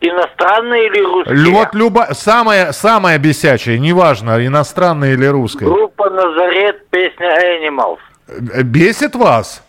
Иностранные 0.00 0.86
или 0.86 1.00
русские? 1.02 1.54
Вот 1.54 1.74
любая, 1.74 2.14
самая, 2.14 2.72
самая 2.72 3.18
бесячая, 3.18 3.78
неважно, 3.78 4.44
иностранная 4.44 5.12
или 5.12 5.26
русская. 5.26 5.66
Группа 5.66 6.08
Назарет, 6.10 6.86
песня 6.88 7.28
Animals. 7.38 7.98
Бесит 8.62 9.14
вас? 9.14 9.63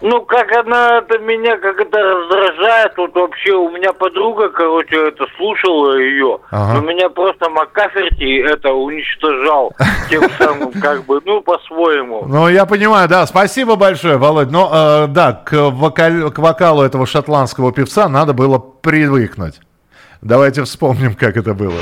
Ну, 0.00 0.22
как 0.22 0.50
она 0.52 0.98
это 0.98 1.18
меня 1.18 1.56
как 1.58 1.80
это 1.80 1.98
раздражает. 1.98 2.92
Вот 2.96 3.14
вообще 3.14 3.52
у 3.52 3.70
меня 3.70 3.92
подруга, 3.92 4.48
короче, 4.50 5.08
это 5.08 5.26
слушала 5.36 5.96
ее. 5.98 6.38
Ага. 6.50 6.74
Но 6.74 6.86
меня 6.86 7.08
просто 7.08 7.50
Макаферти 7.50 8.40
это 8.40 8.72
уничтожал. 8.72 9.72
Тем 10.10 10.22
самым, 10.38 10.72
как 10.72 11.04
бы, 11.04 11.20
ну, 11.24 11.40
по-своему. 11.40 12.24
Ну, 12.26 12.48
я 12.48 12.66
понимаю, 12.66 13.08
да. 13.08 13.26
Спасибо 13.26 13.76
большое, 13.76 14.18
Володь. 14.18 14.50
Но, 14.50 14.70
э, 14.72 15.06
да, 15.08 15.32
к, 15.32 15.70
вокаль, 15.70 16.30
к 16.30 16.38
вокалу 16.38 16.82
этого 16.82 17.06
шотландского 17.06 17.72
певца 17.72 18.08
надо 18.08 18.32
было 18.32 18.58
привыкнуть. 18.58 19.60
Давайте 20.22 20.64
вспомним, 20.64 21.14
как 21.14 21.36
это 21.36 21.54
было. 21.54 21.74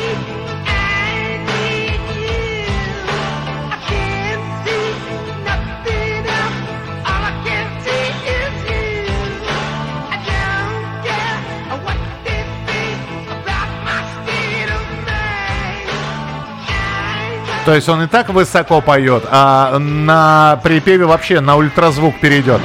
То 17.66 17.75
есть 17.75 17.88
он 17.88 18.00
и 18.00 18.06
так 18.06 18.28
высоко 18.28 18.80
поет, 18.80 19.25
а 19.28 19.76
на 19.80 20.61
припеве 20.62 21.04
вообще 21.04 21.40
на 21.40 21.56
ультразвук 21.56 22.20
перейдет. 22.20 22.61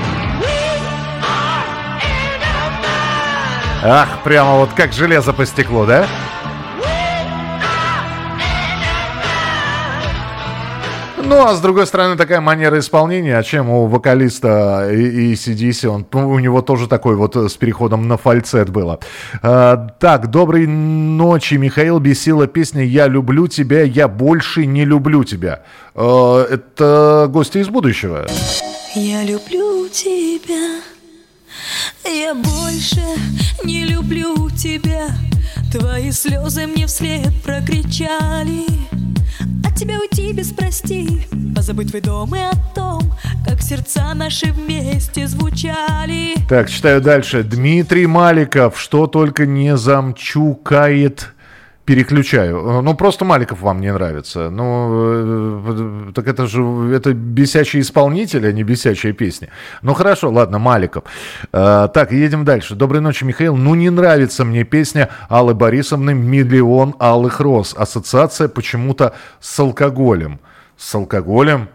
Ах, 3.83 4.19
прямо 4.23 4.57
вот 4.57 4.69
как 4.75 4.93
железо 4.93 5.33
по 5.33 5.43
стеклу, 5.47 5.87
да? 5.87 6.05
Ну, 11.23 11.45
а 11.45 11.53
с 11.53 11.61
другой 11.61 11.87
стороны, 11.87 12.17
такая 12.17 12.41
манера 12.41 12.79
исполнения, 12.79 13.37
а 13.37 13.43
чем 13.43 13.69
у 13.69 13.85
вокалиста 13.87 14.89
и, 14.91 15.31
и 15.31 15.33
CDC, 15.33 15.87
он, 15.87 16.05
ну, 16.11 16.29
у 16.29 16.39
него 16.39 16.61
тоже 16.61 16.87
такой 16.87 17.15
вот 17.15 17.35
с 17.35 17.53
переходом 17.53 18.07
на 18.07 18.17
фальцет 18.17 18.69
было. 18.69 18.99
А, 19.41 19.77
так, 19.99 20.29
доброй 20.29 20.67
ночи, 20.67 21.55
Михаил 21.55 21.99
Бесила, 21.99 22.47
песня 22.47 22.83
«Я 22.83 23.07
люблю 23.07 23.47
тебя, 23.47 23.83
я 23.83 24.07
больше 24.07 24.65
не 24.65 24.85
люблю 24.85 25.23
тебя». 25.23 25.63
А, 25.95 26.43
это 26.43 27.27
гости 27.29 27.59
из 27.59 27.69
будущего. 27.69 28.27
Я 28.95 29.23
люблю 29.23 29.87
тебя, 29.89 30.81
я 32.03 32.33
больше 32.33 33.03
не 33.63 33.85
люблю 33.85 34.49
тебя. 34.49 35.07
Твои 35.71 36.11
слезы 36.11 36.67
мне 36.67 36.87
вслед 36.87 37.31
прокричали. 37.43 38.65
Тебя 39.81 39.97
уйти 39.97 40.31
без 40.31 40.51
прости, 40.51 41.23
позабыть 41.55 41.89
твой 41.89 42.03
дом 42.03 42.35
и 42.35 42.39
о 42.39 42.51
том, 42.75 43.01
как 43.43 43.63
сердца 43.63 44.13
наши 44.13 44.51
вместе 44.51 45.25
звучали. 45.25 46.35
Так, 46.47 46.69
читаю 46.69 47.01
дальше. 47.01 47.41
Дмитрий 47.41 48.05
Маликов, 48.05 48.79
что 48.79 49.07
только 49.07 49.47
не 49.47 49.75
замчукает 49.75 51.33
переключаю. 51.91 52.81
Ну, 52.81 52.93
просто 52.95 53.25
Маликов 53.25 53.61
вам 53.61 53.81
не 53.81 53.91
нравится. 53.91 54.49
Ну, 54.49 56.09
э, 56.09 56.11
так 56.13 56.25
это 56.27 56.47
же 56.47 56.61
это 56.95 57.13
бесячий 57.13 57.81
исполнитель, 57.81 58.47
а 58.47 58.51
не 58.53 58.63
бесячая 58.63 59.11
песня. 59.11 59.49
Ну, 59.81 59.93
хорошо, 59.93 60.31
ладно, 60.31 60.57
Маликов. 60.57 61.03
Так, 61.51 62.11
едем 62.13 62.45
дальше. 62.45 62.75
Доброй 62.75 63.01
ночи, 63.01 63.25
Михаил. 63.25 63.57
Ну, 63.57 63.75
не 63.75 63.89
нравится 63.89 64.45
мне 64.45 64.63
песня 64.63 65.09
Аллы 65.27 65.53
Борисовны 65.53 66.13
«Миллион 66.13 66.95
алых 66.97 67.41
роз». 67.41 67.75
Ассоциация 67.77 68.47
почему-то 68.47 69.13
с 69.41 69.59
алкоголем. 69.59 70.39
С 70.77 70.95
алкоголем? 70.95 71.67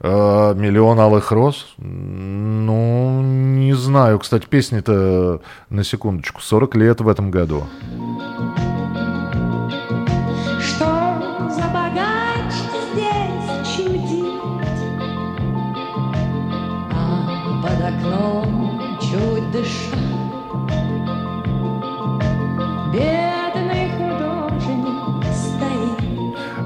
«Миллион 0.00 1.00
алых 1.00 1.32
роз»? 1.32 1.74
Ну, 1.78 3.22
не 3.22 3.72
знаю. 3.74 4.18
Кстати, 4.18 4.46
песня-то, 4.46 5.40
на 5.70 5.84
секундочку, 5.84 6.42
40 6.42 6.76
лет 6.76 7.00
в 7.00 7.08
этом 7.08 7.30
году. 7.30 7.64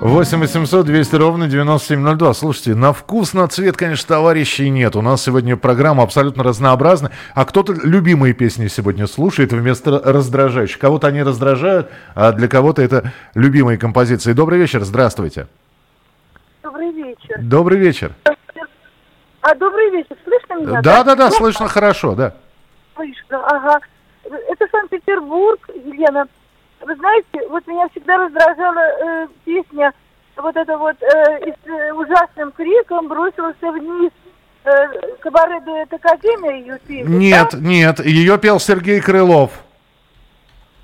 8 0.00 0.38
800 0.38 0.86
200 0.86 1.16
ровно 1.16 1.48
9702. 1.48 2.34
Слушайте, 2.34 2.74
на 2.76 2.92
вкус, 2.92 3.34
на 3.34 3.48
цвет, 3.48 3.76
конечно, 3.76 4.06
товарищей 4.06 4.70
нет. 4.70 4.94
У 4.94 5.02
нас 5.02 5.22
сегодня 5.22 5.56
программа 5.56 6.04
абсолютно 6.04 6.44
разнообразна. 6.44 7.10
А 7.34 7.44
кто-то 7.44 7.72
любимые 7.72 8.32
песни 8.32 8.68
сегодня 8.68 9.08
слушает 9.08 9.52
вместо 9.52 10.00
раздражающих. 10.04 10.78
Кого-то 10.78 11.08
они 11.08 11.24
раздражают, 11.24 11.90
а 12.14 12.30
для 12.30 12.46
кого-то 12.46 12.80
это 12.80 13.12
любимые 13.34 13.76
композиции. 13.76 14.32
Добрый 14.34 14.60
вечер, 14.60 14.84
здравствуйте. 14.84 15.48
Добрый 16.62 16.92
вечер. 16.92 17.36
Добрый 17.40 17.78
вечер. 17.78 18.12
А 19.40 19.54
добрый 19.56 19.90
вечер, 19.90 20.16
слышно 20.24 20.54
меня? 20.62 20.80
Да, 20.80 21.02
да, 21.02 21.16
да, 21.16 21.30
слышно 21.32 21.66
хорошо, 21.66 22.14
да. 22.14 22.34
Слышно, 22.94 23.44
ага. 23.46 23.80
Это 24.22 24.64
Санкт-Петербург, 24.70 25.58
Елена. 25.74 26.26
Вы 26.88 26.96
знаете, 26.96 27.46
вот 27.50 27.66
меня 27.66 27.86
всегда 27.90 28.16
раздражала 28.16 28.78
э, 28.78 29.28
песня, 29.44 29.92
вот 30.38 30.56
это 30.56 30.78
вот 30.78 30.96
э, 31.02 31.46
и 31.46 31.50
с 31.52 31.70
э, 31.70 31.92
ужасным 31.92 32.50
криком 32.52 33.08
бросился 33.08 33.70
вниз. 33.72 34.10
Э, 34.64 34.70
Кабаре 35.20 35.60
дуэт 35.60 35.92
Академия 35.92 36.58
ее 36.58 36.78
пели, 36.78 37.04
Нет, 37.06 37.50
да? 37.52 37.58
нет, 37.58 38.00
ее 38.00 38.38
пел 38.38 38.58
Сергей 38.58 39.02
Крылов. 39.02 39.50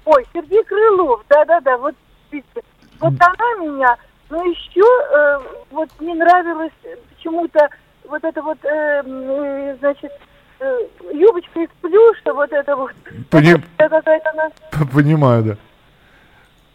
Ой, 0.04 0.26
Сергей 0.34 0.62
Крылов, 0.64 1.22
да-да-да, 1.30 1.78
вот 1.78 1.94
видите. 2.30 2.60
Вот 3.00 3.14
она 3.18 3.64
меня, 3.64 3.96
но 4.28 4.44
еще 4.44 4.82
э, 4.82 5.38
вот 5.70 5.88
не 6.00 6.12
нравилась 6.12 6.72
почему-то 7.16 7.66
вот 8.06 8.22
это 8.22 8.42
вот, 8.42 8.58
э, 8.62 9.02
э, 9.06 9.76
значит, 9.78 10.12
э, 10.60 10.78
юбочка 11.14 11.60
из 11.60 11.70
плюша, 11.80 12.34
вот 12.34 12.52
это 12.52 12.76
вот. 12.76 12.92
Поним... 13.30 13.64
Это 13.78 13.96
какая-то 13.96 14.30
она... 14.32 14.50
Понимаю, 14.92 15.42
да. 15.42 15.56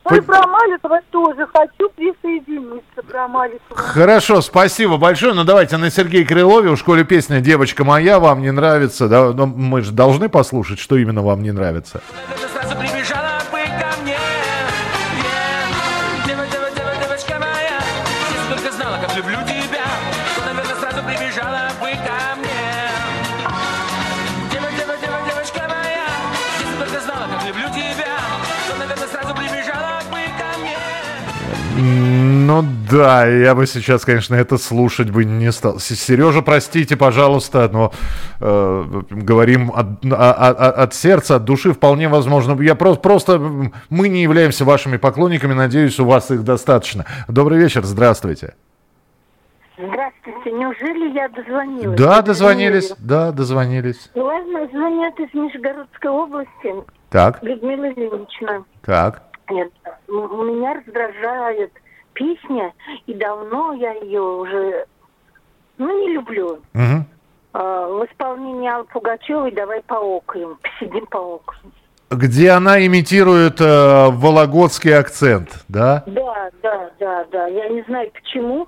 Ну 0.09 0.17
и 0.17 0.21
про 0.21 0.47
Маликова 0.47 0.99
тоже 1.11 1.47
хочу 1.53 1.89
присоединиться 1.95 3.03
про 3.07 3.27
Маликова. 3.27 3.75
Хорошо, 3.75 4.41
спасибо 4.41 4.97
большое. 4.97 5.33
Ну 5.33 5.43
давайте 5.43 5.77
на 5.77 5.89
Сергей 5.91 6.25
Крылове, 6.25 6.69
у 6.69 6.75
школе 6.75 7.03
песня 7.03 7.39
«Девочка 7.41 7.83
моя» 7.83 8.19
вам 8.19 8.41
не 8.41 8.51
нравится. 8.51 9.07
Да? 9.07 9.33
Но 9.33 9.45
мы 9.45 9.81
же 9.81 9.91
должны 9.91 10.29
послушать, 10.29 10.79
что 10.79 10.97
именно 10.97 11.21
вам 11.21 11.43
не 11.43 11.51
нравится. 11.51 12.01
Ну 31.81 32.63
да, 32.89 33.25
я 33.25 33.55
бы 33.55 33.65
сейчас, 33.65 34.03
конечно, 34.03 34.35
это 34.35 34.57
слушать 34.57 35.09
бы 35.09 35.23
не 35.23 35.51
стал. 35.51 35.79
Сережа, 35.79 36.41
простите, 36.41 36.97
пожалуйста, 36.97 37.69
но 37.71 37.91
э, 38.41 39.01
говорим 39.09 39.71
от, 39.71 40.03
от, 40.11 40.59
от 40.59 40.93
сердца, 40.93 41.35
от 41.37 41.45
души, 41.45 41.71
вполне 41.73 42.09
возможно. 42.09 42.61
Я 42.61 42.75
просто, 42.75 43.01
просто, 43.01 43.39
мы 43.89 44.09
не 44.09 44.23
являемся 44.23 44.65
вашими 44.65 44.97
поклонниками, 44.97 45.53
надеюсь, 45.53 45.99
у 45.99 46.05
вас 46.05 46.31
их 46.31 46.43
достаточно. 46.43 47.05
Добрый 47.27 47.59
вечер, 47.59 47.85
здравствуйте. 47.85 48.55
Здравствуйте, 49.77 50.51
неужели 50.51 51.13
я 51.13 51.29
дозвонилась? 51.29 51.97
Да, 51.97 52.21
дозвонились, 52.21 52.93
да, 52.97 53.31
дозвонились. 53.31 54.09
Ладно, 54.13 54.67
звонят 54.71 55.17
из 55.19 55.33
Нижегородской 55.33 56.09
области. 56.11 56.75
Так. 57.09 57.41
Людмила 57.41 57.89
Ильинична. 57.91 58.65
Так. 58.85 59.23
Нет, 59.49 59.71
меня 60.09 60.73
раздражает 60.73 61.71
песня, 62.13 62.73
и 63.07 63.13
давно 63.13 63.73
я 63.73 63.93
ее 63.93 64.21
уже, 64.21 64.85
ну, 65.77 66.01
не 66.01 66.13
люблю. 66.13 66.59
Угу. 66.73 67.05
А, 67.53 67.87
в 67.87 68.05
исполнении 68.05 68.69
Аллы 68.69 68.85
Пугачевой 68.85 69.51
«Давай 69.51 69.81
поокаем», 69.83 70.57
посидим 70.61 71.05
поокаем. 71.07 71.71
Где 72.11 72.51
она 72.51 72.83
имитирует 72.83 73.61
э, 73.61 74.07
вологодский 74.09 74.97
акцент, 74.97 75.63
да? 75.67 76.03
Да, 76.07 76.49
да, 76.63 76.89
да, 76.99 77.25
да. 77.31 77.47
Я 77.47 77.69
не 77.69 77.83
знаю 77.83 78.09
почему. 78.11 78.67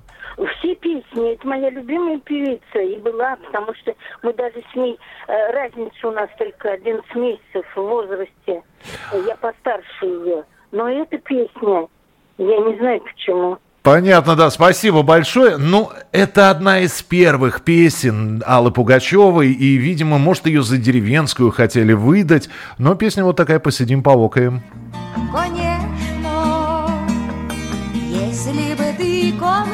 Все 0.60 0.76
песни, 0.76 1.34
это 1.34 1.48
моя 1.48 1.72
любимая 1.72 2.20
певица 2.20 2.80
и 2.80 2.98
была, 3.00 3.36
потому 3.38 3.74
что 3.76 3.96
мы 4.22 4.34
даже 4.34 4.62
с 4.72 4.76
ней, 4.76 4.98
э, 5.28 5.52
разница 5.54 6.08
у 6.08 6.12
нас 6.12 6.30
только 6.38 6.72
11 6.72 7.16
месяцев 7.16 7.66
в 7.76 7.82
возрасте. 7.82 8.64
Я 9.12 9.36
постарше 9.38 10.06
ее. 10.06 10.46
Но 10.72 10.90
эта 10.90 11.18
песня, 11.18 11.88
я 12.38 12.58
не 12.58 12.78
знаю 12.80 13.02
почему. 13.02 13.58
Понятно, 13.84 14.36
да, 14.36 14.52
спасибо 14.52 15.02
большое. 15.02 15.58
Ну, 15.58 15.90
это 16.12 16.52
одна 16.52 16.82
из 16.82 17.02
первых 17.02 17.64
песен 17.64 18.44
Аллы 18.46 18.70
Пугачевой, 18.72 19.52
и, 19.52 19.76
видимо, 19.78 20.20
может, 20.20 20.46
ее 20.46 20.62
за 20.62 20.78
деревенскую 20.78 21.50
хотели 21.50 21.94
выдать, 21.94 22.48
но 22.78 22.94
песня 22.94 23.24
вот 23.24 23.38
такая 23.38 23.60
«Посидим, 23.60 24.04
повокаем». 24.04 24.62
Конечно, 25.34 26.88
если 27.96 28.76
бы 28.76 28.96
ты 28.98 29.34
ко 29.40 29.66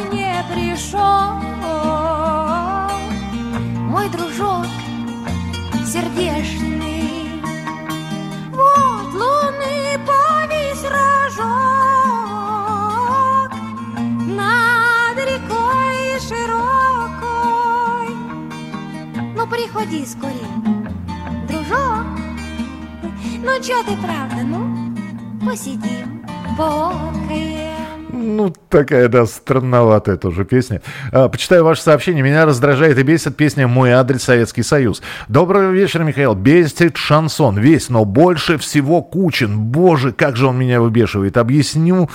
Приходи 19.49 20.05
скорее, 20.05 20.36
дружок. 21.47 22.05
Ну, 23.39 23.63
чё 23.63 23.81
ты 23.83 23.95
правда, 23.97 24.43
ну, 24.43 24.93
посидим, 25.45 26.25
покаем. 26.57 27.96
Ну, 28.19 28.51
такая, 28.69 29.10
да, 29.10 29.27
странноватая 29.27 30.17
тоже 30.17 30.43
песня. 30.43 30.82
А, 31.12 31.30
почитаю 31.30 31.63
ваше 31.63 31.84
сообщение. 31.84 32.23
Меня 32.23 32.45
раздражает 32.45 32.97
и 32.97 33.03
бесит 33.03 33.36
песня 33.36 33.67
«Мой 33.67 33.91
адрес 33.91 34.23
Советский 34.23 34.63
Союз». 34.63 35.03
Доброго 35.27 35.71
вечера, 35.71 36.03
Михаил. 36.03 36.34
Бесит 36.34 36.97
шансон 36.97 37.60
весь, 37.60 37.89
но 37.89 38.06
больше 38.06 38.58
всего 38.58 39.03
Кучин. 39.03 39.60
Боже, 39.60 40.13
как 40.13 40.36
же 40.36 40.47
он 40.47 40.58
меня 40.58 40.82
выбешивает. 40.82 41.38
Объясню 41.38 42.10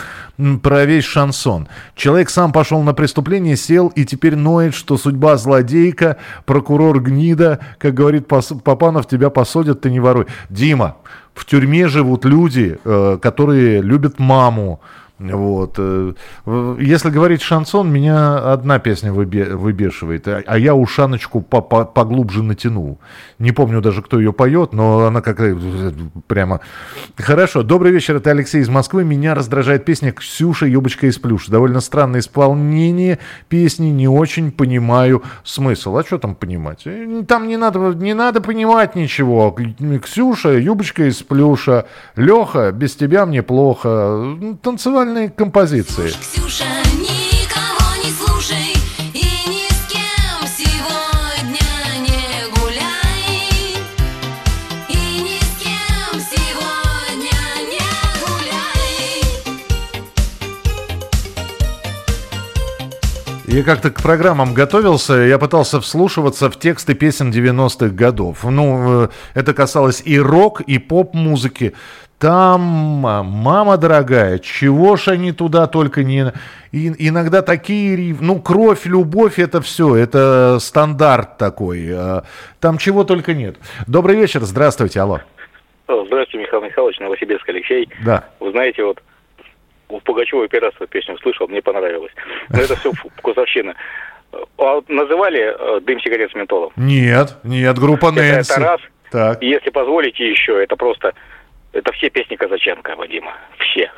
про 0.63 0.85
весь 0.85 1.05
шансон. 1.05 1.69
Человек 1.95 2.31
сам 2.31 2.51
пошел 2.51 2.83
на 2.83 2.95
преступление, 2.95 3.57
сел 3.57 3.89
и 3.89 4.05
теперь 4.05 4.35
ноет, 4.35 4.75
что 4.75 4.97
судьба 4.99 5.37
злодейка, 5.37 6.17
прокурор 6.47 7.01
гнида, 7.01 7.61
как 7.79 7.95
говорит 7.95 8.27
Папанов, 8.27 9.07
тебя 9.07 9.31
посадят, 9.31 9.83
ты 9.83 9.91
не 9.91 10.01
воруй. 10.01 10.27
Дима, 10.51 10.97
в 11.35 11.45
тюрьме 11.45 11.89
живут 11.89 12.25
люди, 12.25 12.79
э, 12.85 13.19
которые 13.21 13.81
любят 13.81 14.19
маму, 14.19 14.81
вот. 15.31 15.75
Э, 15.79 16.13
если 16.81 17.11
говорить 17.11 17.43
шансон, 17.43 17.91
меня 17.93 18.53
одна 18.53 18.79
песня 18.79 19.13
выбешивает, 19.13 20.27
а, 20.27 20.43
а 20.47 20.59
я 20.59 20.75
ушаночку 20.75 21.41
поглубже 21.41 22.43
натянул. 22.43 22.99
Не 23.39 23.53
помню 23.53 23.81
даже, 23.81 24.03
кто 24.03 24.19
ее 24.19 24.33
поет, 24.33 24.73
но 24.73 25.07
она 25.07 25.21
какая 25.21 25.57
прямо... 26.27 26.61
Хорошо. 27.17 27.63
Добрый 27.63 27.93
вечер, 27.93 28.17
это 28.17 28.31
Алексей 28.31 28.61
из 28.61 28.69
Москвы. 28.69 29.05
Меня 29.05 29.35
раздражает 29.35 29.85
песня 29.85 30.13
«Ксюша, 30.13 30.67
юбочка 30.67 31.07
из 31.07 31.19
плюш». 31.19 31.47
Довольно 31.47 31.81
странное 31.81 32.21
исполнение 32.21 33.19
песни, 33.49 33.87
не 33.87 34.09
очень 34.09 34.51
понимаю 34.51 35.23
смысл. 35.45 35.97
А 35.97 36.05
что 36.05 36.19
там 36.19 36.35
понимать? 36.35 36.83
Э, 36.87 37.23
там 37.27 37.47
не 37.47 37.57
надо, 37.57 37.79
не 37.95 38.15
надо 38.15 38.41
понимать 38.41 38.95
ничего. 38.95 39.57
Ксюша, 40.03 40.59
юбочка 40.59 41.09
из 41.09 41.23
плюша. 41.23 41.87
Леха, 42.17 42.73
без 42.73 42.97
тебя 42.97 43.27
мне 43.27 43.43
плохо. 43.43 44.37
Танцевальный 44.63 45.12
музыкальной 45.13 45.29
композиции. 45.31 46.09
Ксюша, 46.09 46.65
не. 47.01 47.23
Я 63.53 63.65
как-то 63.65 63.91
к 63.91 64.01
программам 64.01 64.55
готовился, 64.55 65.13
я 65.13 65.39
пытался 65.39 65.79
вслушиваться 65.79 66.49
в 66.49 66.59
тексты 66.59 66.95
песен 66.95 67.31
90-х 67.31 67.89
годов. 67.89 68.45
Ну, 68.45 69.05
э, 69.05 69.09
это 69.35 69.53
касалось 69.53 70.01
и 70.07 70.19
рок, 70.19 70.63
и 70.63 70.79
поп-музыки. 70.79 71.75
Там, 72.23 72.61
мама 72.61 73.77
дорогая, 73.79 74.39
чего 74.39 74.95
ж 74.95 75.09
они 75.09 75.33
туда 75.33 75.67
только 75.67 76.05
не... 76.05 76.33
И, 76.71 77.09
иногда 77.09 77.43
такие... 77.43 78.17
Ну, 78.21 78.41
кровь, 78.41 78.87
любовь, 78.87 79.41
это 79.41 79.61
все, 79.61 79.97
это 79.97 80.59
стандарт 80.61 81.37
такой. 81.37 81.89
А, 81.93 82.23
там 82.61 82.79
чего 82.79 83.03
только 83.03 83.35
нет. 83.35 83.57
Добрый 83.89 84.15
вечер, 84.15 84.43
здравствуйте, 84.43 85.01
алло. 85.01 85.19
Здравствуйте, 85.89 86.39
Михаил 86.39 86.63
Михайлович, 86.63 87.01
Новосибирск, 87.01 87.49
Алексей. 87.49 87.89
Да. 88.05 88.23
Вы 88.39 88.53
знаете, 88.53 88.85
вот 88.85 89.03
у 89.89 89.99
Пугачева 89.99 90.47
первый 90.47 90.67
раз 90.67 90.75
эту 90.77 90.87
песню 90.87 91.17
услышал, 91.17 91.49
мне 91.49 91.61
понравилось. 91.61 92.13
Но 92.51 92.61
это 92.61 92.77
все 92.77 92.93
вкусовщина. 93.19 93.75
А 94.59 94.81
называли 94.87 95.41
э, 95.41 95.81
дым 95.81 95.99
сигарет 95.99 96.31
с 96.31 96.37
ментолом? 96.37 96.71
Нет, 96.77 97.37
нет, 97.43 97.77
группа 97.81 98.13
Нэнси. 98.13 98.53
Это 98.53 98.61
раз. 98.61 98.81
Так. 99.11 99.43
И 99.43 99.49
если 99.49 99.71
позволите 99.71 100.31
еще, 100.31 100.63
это 100.63 100.77
просто 100.77 101.15
это 101.73 101.93
все 101.93 102.11
песни 102.11 102.37
Казаченко, 102.37 102.97
Вадима. 102.97 103.35
Все. 103.59 103.91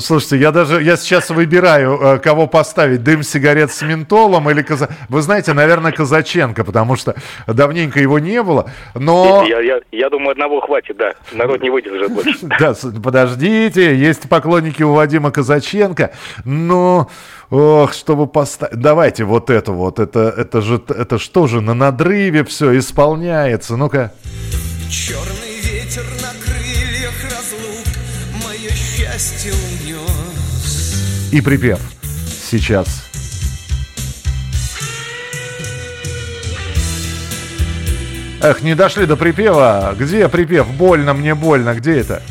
Слушайте, 0.00 0.36
я 0.36 0.50
даже, 0.50 0.82
я 0.82 0.96
сейчас 0.96 1.30
выбираю, 1.30 1.98
э, 1.98 2.18
кого 2.18 2.46
поставить, 2.46 3.02
дым 3.02 3.22
сигарет 3.22 3.70
с 3.70 3.80
ментолом 3.80 4.50
или 4.50 4.60
Каза... 4.60 4.90
Вы 5.08 5.22
знаете, 5.22 5.54
наверное, 5.54 5.92
Казаченко, 5.92 6.62
потому 6.62 6.96
что 6.96 7.14
давненько 7.46 7.98
его 7.98 8.18
не 8.18 8.42
было, 8.42 8.70
но... 8.94 9.46
Я, 9.48 9.60
я, 9.60 9.80
я 9.90 10.10
думаю, 10.10 10.32
одного 10.32 10.60
хватит, 10.60 10.98
да, 10.98 11.14
народ 11.32 11.62
не 11.62 11.70
выдержит 11.70 12.12
больше. 12.14 12.38
Да, 12.42 12.74
подождите, 13.02 13.96
есть 13.96 14.28
поклонники 14.28 14.82
у 14.82 14.92
Вадима 14.92 15.30
Казаченко, 15.30 16.12
но... 16.44 17.08
Ох, 17.48 17.94
чтобы 17.94 18.26
поставить... 18.26 18.78
Давайте 18.78 19.24
вот 19.24 19.48
это 19.48 19.72
вот, 19.72 20.00
это, 20.00 20.34
это 20.36 20.60
же, 20.60 20.82
это 20.88 21.18
что 21.18 21.46
же, 21.46 21.62
на 21.62 21.72
надрыве 21.72 22.44
все 22.44 22.76
исполняется, 22.76 23.78
ну-ка. 23.78 24.12
Черный 24.90 25.47
счастье 29.18 29.52
унес 29.52 31.28
И 31.32 31.40
припев 31.40 31.80
сейчас 32.48 33.04
Эх, 38.40 38.62
не 38.62 38.76
дошли 38.76 39.04
до 39.04 39.16
припева. 39.16 39.96
Где 39.98 40.28
припев? 40.28 40.68
Больно, 40.68 41.12
мне 41.12 41.34
больно. 41.34 41.74
Где 41.74 41.98
это? 41.98 42.22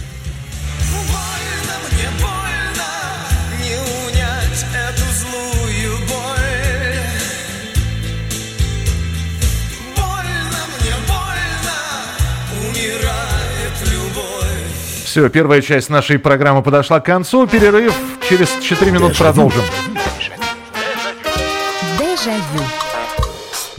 Все, 15.17 15.29
первая 15.29 15.63
часть 15.63 15.89
нашей 15.89 16.19
программы 16.19 16.61
подошла 16.61 16.99
к 16.99 17.05
концу. 17.05 17.47
Перерыв. 17.47 17.91
Через 18.29 18.49
4 18.61 18.91
минут 18.91 19.17
продолжим. 19.17 19.63
Дежавю. 21.97 22.66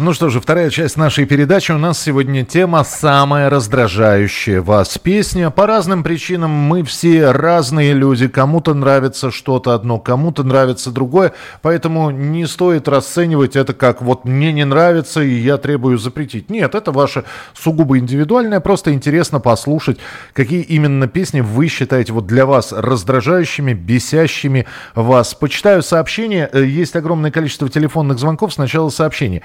Ну 0.01 0.13
что 0.13 0.29
же, 0.29 0.41
вторая 0.41 0.71
часть 0.71 0.97
нашей 0.97 1.25
передачи. 1.25 1.73
У 1.73 1.79
нас 1.79 2.01
сегодня 2.01 2.45
тема 2.45 2.85
«Самая 2.85 3.51
раздражающая 3.51 4.63
вас 4.63 4.97
песня». 4.97 5.51
По 5.51 5.67
разным 5.67 6.05
причинам 6.05 6.53
мы 6.53 6.85
все 6.85 7.33
разные 7.33 7.95
люди. 7.95 8.29
Кому-то 8.29 8.75
нравится 8.75 9.33
что-то 9.33 9.73
одно, 9.73 9.99
кому-то 9.99 10.45
нравится 10.45 10.93
другое. 10.93 11.33
Поэтому 11.63 12.11
не 12.11 12.47
стоит 12.47 12.87
расценивать 12.87 13.57
это 13.57 13.75
как 13.75 14.01
«вот 14.01 14.25
мне 14.25 14.53
не 14.53 14.65
нравится 14.65 15.21
и 15.21 15.35
я 15.35 15.57
требую 15.57 15.99
запретить». 15.99 16.49
Нет, 16.49 16.77
это 16.77 16.93
ваше 16.93 17.25
сугубо 17.53 17.99
индивидуальное. 17.99 18.61
Просто 18.61 18.93
интересно 18.93 19.41
послушать, 19.41 19.99
какие 20.33 20.61
именно 20.61 21.09
песни 21.09 21.41
вы 21.41 21.67
считаете 21.67 22.13
вот 22.13 22.29
для 22.29 22.47
вас 22.47 22.71
раздражающими, 22.71 23.73
бесящими 23.73 24.65
вас. 24.95 25.35
Почитаю 25.35 25.83
сообщения. 25.83 26.49
Э, 26.53 26.65
есть 26.65 26.95
огромное 26.95 27.33
количество 27.33 27.69
телефонных 27.69 28.21
звонков. 28.21 28.53
Сначала 28.53 28.91
сообщение. 28.91 29.43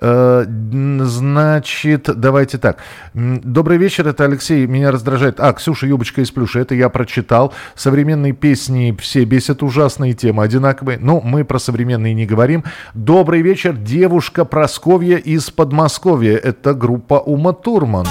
Э, 0.00 0.44
значит, 0.46 2.08
давайте 2.14 2.58
так. 2.58 2.78
Добрый 3.14 3.78
вечер, 3.78 4.08
это 4.08 4.24
Алексей. 4.24 4.66
Меня 4.66 4.90
раздражает... 4.90 5.40
А, 5.40 5.52
Ксюша, 5.52 5.86
юбочка 5.86 6.20
из 6.20 6.30
плюша. 6.30 6.60
Это 6.60 6.74
я 6.74 6.88
прочитал. 6.88 7.52
Современные 7.74 8.32
песни 8.32 8.96
все 9.00 9.24
бесят 9.24 9.62
ужасные 9.62 10.14
темы, 10.14 10.42
одинаковые. 10.42 10.98
Но 10.98 11.20
мы 11.20 11.44
про 11.44 11.58
современные 11.58 12.14
не 12.14 12.26
говорим. 12.26 12.64
Добрый 12.94 13.42
вечер, 13.42 13.74
девушка 13.74 14.44
Просковья 14.44 15.16
из 15.16 15.50
Подмосковья. 15.50 16.36
Это 16.36 16.74
группа 16.74 17.14
Ума 17.14 17.52
Турман. 17.52 18.06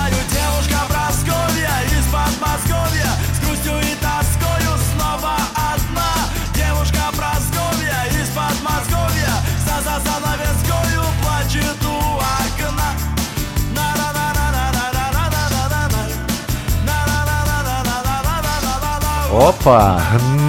Опа! 19.31 20.01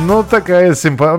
Ну, 0.06 0.24
такая 0.24 0.74
симпатия. 0.74 1.16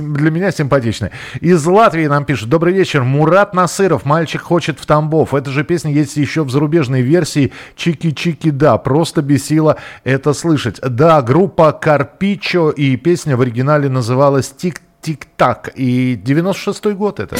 Для 0.00 0.30
меня 0.30 0.50
симпатичная. 0.50 1.12
Из 1.40 1.64
Латвии 1.64 2.06
нам 2.06 2.26
пишут. 2.26 2.50
Добрый 2.50 2.74
вечер. 2.74 3.04
Мурат 3.04 3.54
Насыров. 3.54 4.04
Мальчик 4.04 4.42
хочет 4.42 4.78
в 4.78 4.84
Тамбов. 4.84 5.32
Эта 5.32 5.50
же 5.50 5.64
песня 5.64 5.90
есть 5.90 6.18
еще 6.18 6.44
в 6.44 6.50
зарубежной 6.50 7.00
версии. 7.00 7.54
Чики-чики, 7.74 8.50
да. 8.50 8.76
Просто 8.76 9.22
бесило 9.22 9.78
это 10.04 10.34
слышать. 10.34 10.78
Да, 10.82 11.22
группа 11.22 11.72
Карпичо. 11.72 12.68
И 12.68 12.96
песня 12.96 13.38
в 13.38 13.40
оригинале 13.40 13.88
называлась 13.88 14.52
Тик-тик-так. 14.54 15.72
И 15.74 16.20
96-й 16.22 16.92
год 16.92 17.20
это. 17.20 17.36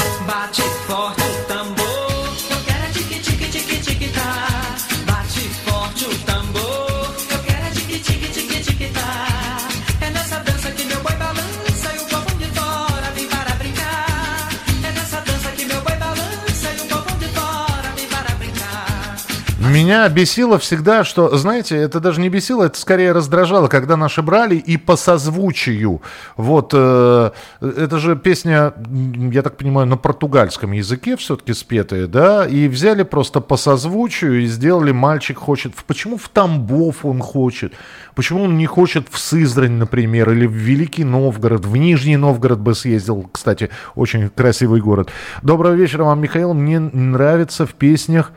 Меня 19.69 20.09
бесило 20.09 20.59
всегда, 20.59 21.05
что, 21.05 21.37
знаете, 21.37 21.77
это 21.77 22.01
даже 22.01 22.23
не 22.23 22.31
бесило, 22.31 22.65
это 22.65 22.79
скорее 22.79 23.13
раздражало, 23.13 23.69
когда 23.69 23.99
наши 23.99 24.23
брали 24.23 24.57
и 24.57 24.79
по 24.79 24.97
созвучию. 24.97 26.01
Вот, 26.37 26.71
э, 26.73 27.31
это 27.61 27.99
же 27.99 28.17
песня, 28.17 28.73
я 28.89 29.43
так 29.43 29.59
понимаю, 29.59 29.87
на 29.87 29.99
португальском 29.99 30.73
языке 30.73 31.17
все-таки 31.17 31.53
спетая, 31.53 32.07
да, 32.07 32.47
и 32.47 32.67
взяли 32.67 33.03
просто 33.03 33.41
по 33.41 33.59
созвучию 33.59 34.43
и 34.43 34.47
сделали 34.47 34.93
«Мальчик 34.93 35.37
хочет». 35.37 35.75
Почему 35.87 36.17
в 36.17 36.31
Тамбов 36.31 37.05
он 37.05 37.21
хочет? 37.21 37.75
Почему 38.15 38.45
он 38.45 38.57
не 38.57 38.67
хочет 38.67 39.09
в 39.11 39.19
Сызрань, 39.19 39.73
например, 39.73 40.31
или 40.33 40.47
в 40.47 40.53
Великий 40.53 41.05
Новгород, 41.05 41.67
в 41.67 41.77
Нижний 41.77 42.17
Новгород 42.17 42.59
бы 42.59 42.75
съездил, 42.75 43.29
кстати, 43.31 43.69
очень 43.95 44.31
красивый 44.31 44.81
город. 44.81 45.11
Доброго 45.43 45.75
вечера 45.75 46.05
вам, 46.05 46.21
Михаил. 46.23 46.55
Мне 46.55 46.79
нравится 46.81 47.67
в 47.67 47.75
песнях 47.75 48.33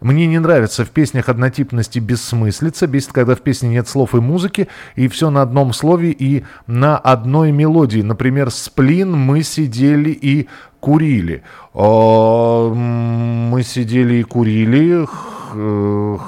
мне 0.00 0.26
не 0.26 0.38
нравится 0.38 0.84
в 0.84 0.90
песнях 0.90 1.28
однотипности 1.28 1.98
бессмыслица, 1.98 2.86
бесит, 2.86 3.12
когда 3.12 3.34
в 3.34 3.42
песне 3.42 3.68
нет 3.68 3.86
слов 3.86 4.14
и 4.14 4.18
музыки, 4.18 4.68
и 4.96 5.08
все 5.08 5.28
на 5.30 5.42
одном 5.42 5.72
слове 5.74 6.10
и 6.10 6.44
на 6.66 6.96
одной 6.96 7.52
мелодии. 7.52 8.00
Например, 8.00 8.50
«Сплин», 8.50 9.12
«Мы 9.12 9.42
сидели 9.42 10.10
и 10.10 10.48
курили». 10.80 11.42
А, 11.74 12.72
мы 12.72 13.62
сидели 13.62 14.14
и 14.14 14.22
курили, 14.22 15.06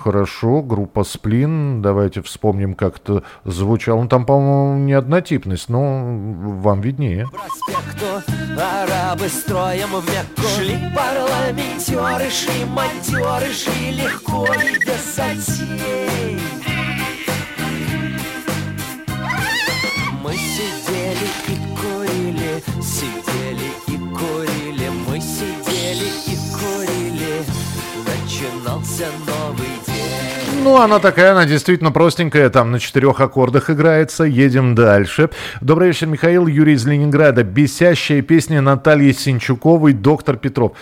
хорошо, 0.03 0.63
группа 0.63 1.05
Сплин, 1.05 1.83
давайте 1.83 2.23
вспомним, 2.23 2.75
как 2.75 2.97
это 2.97 3.23
звучало. 3.45 4.03
Ну, 4.03 4.09
там, 4.09 4.27
по-моему, 4.27 4.85
не 4.85 4.93
однотипность, 4.93 5.69
но 5.69 5.81
вам 5.81 6.81
виднее. 6.81 7.29
Проспекту 7.29 8.33
арабы 8.61 9.29
строем 9.29 9.89
в 9.91 10.09
Мекку 10.09 10.43
Шли 10.57 10.77
парламентеры, 10.95 12.31
шли 12.31 12.65
монтеры, 12.65 13.53
шли 13.53 13.93
легко 13.93 14.47
и 14.47 14.79
без 14.85 15.17
затей 15.17 16.39
Мы 20.23 20.35
сидели 20.35 21.29
и 21.49 21.72
курили, 22.43 22.63
сидели 22.83 23.71
и 23.89 23.99
курили, 24.15 24.89
мы 25.07 25.21
сидели 25.21 26.09
и 26.27 26.37
курили 26.53 27.45
начинался 28.07 29.07
новый 29.27 29.67
день. 29.87 30.63
Ну, 30.63 30.77
она 30.77 30.99
такая, 30.99 31.33
она 31.33 31.45
действительно 31.45 31.93
простенькая, 31.93 32.51
там 32.51 32.71
на 32.71 32.79
четырех 32.79 33.21
аккордах 33.21 33.71
играется. 33.71 34.25
Едем 34.25 34.75
дальше. 34.75 35.31
Добрый 35.61 35.89
вечер, 35.89 36.07
Михаил, 36.07 36.47
Юрий 36.47 36.75
из 36.75 36.87
Ленинграда. 36.87 37.43
Бесящая 37.43 38.23
песня 38.23 38.61
Натальи 38.61 39.13
Синчуковой 39.13 39.93
«Доктор 39.93 40.37
Петров». 40.37 40.73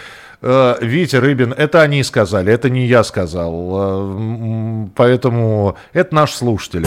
Э, 0.42 0.76
Витя 0.80 1.16
Рыбин, 1.16 1.52
это 1.52 1.82
они 1.82 2.02
сказали, 2.02 2.52
это 2.52 2.70
не 2.70 2.86
я 2.86 3.04
сказал. 3.04 3.70
Э, 3.72 4.86
поэтому 4.94 5.76
это 5.92 6.14
наш 6.14 6.32
слушатель. 6.32 6.86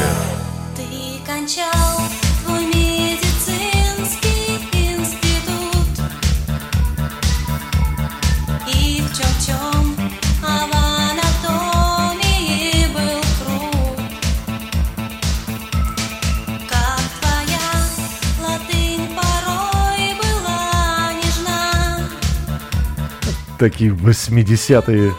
Такие 23.63 23.91
80-е. 23.91 25.11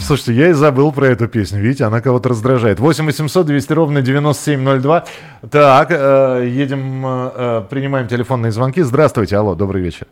Слушайте, 0.00 0.32
я 0.32 0.48
и 0.48 0.52
забыл 0.54 0.90
про 0.90 1.06
эту 1.06 1.28
песню. 1.28 1.60
Видите, 1.60 1.84
она 1.84 2.00
кого-то 2.00 2.30
раздражает. 2.30 2.80
8 2.80 3.04
800 3.06 3.46
200 3.46 3.72
ровно 3.74 4.02
9702. 4.02 5.04
Так, 5.52 5.92
э, 5.92 6.48
едем, 6.48 7.06
э, 7.06 7.30
э, 7.36 7.62
принимаем 7.70 8.08
телефонные 8.08 8.50
звонки. 8.50 8.82
Здравствуйте, 8.82 9.36
алло, 9.36 9.54
добрый 9.54 9.82
вечер. 9.82 10.08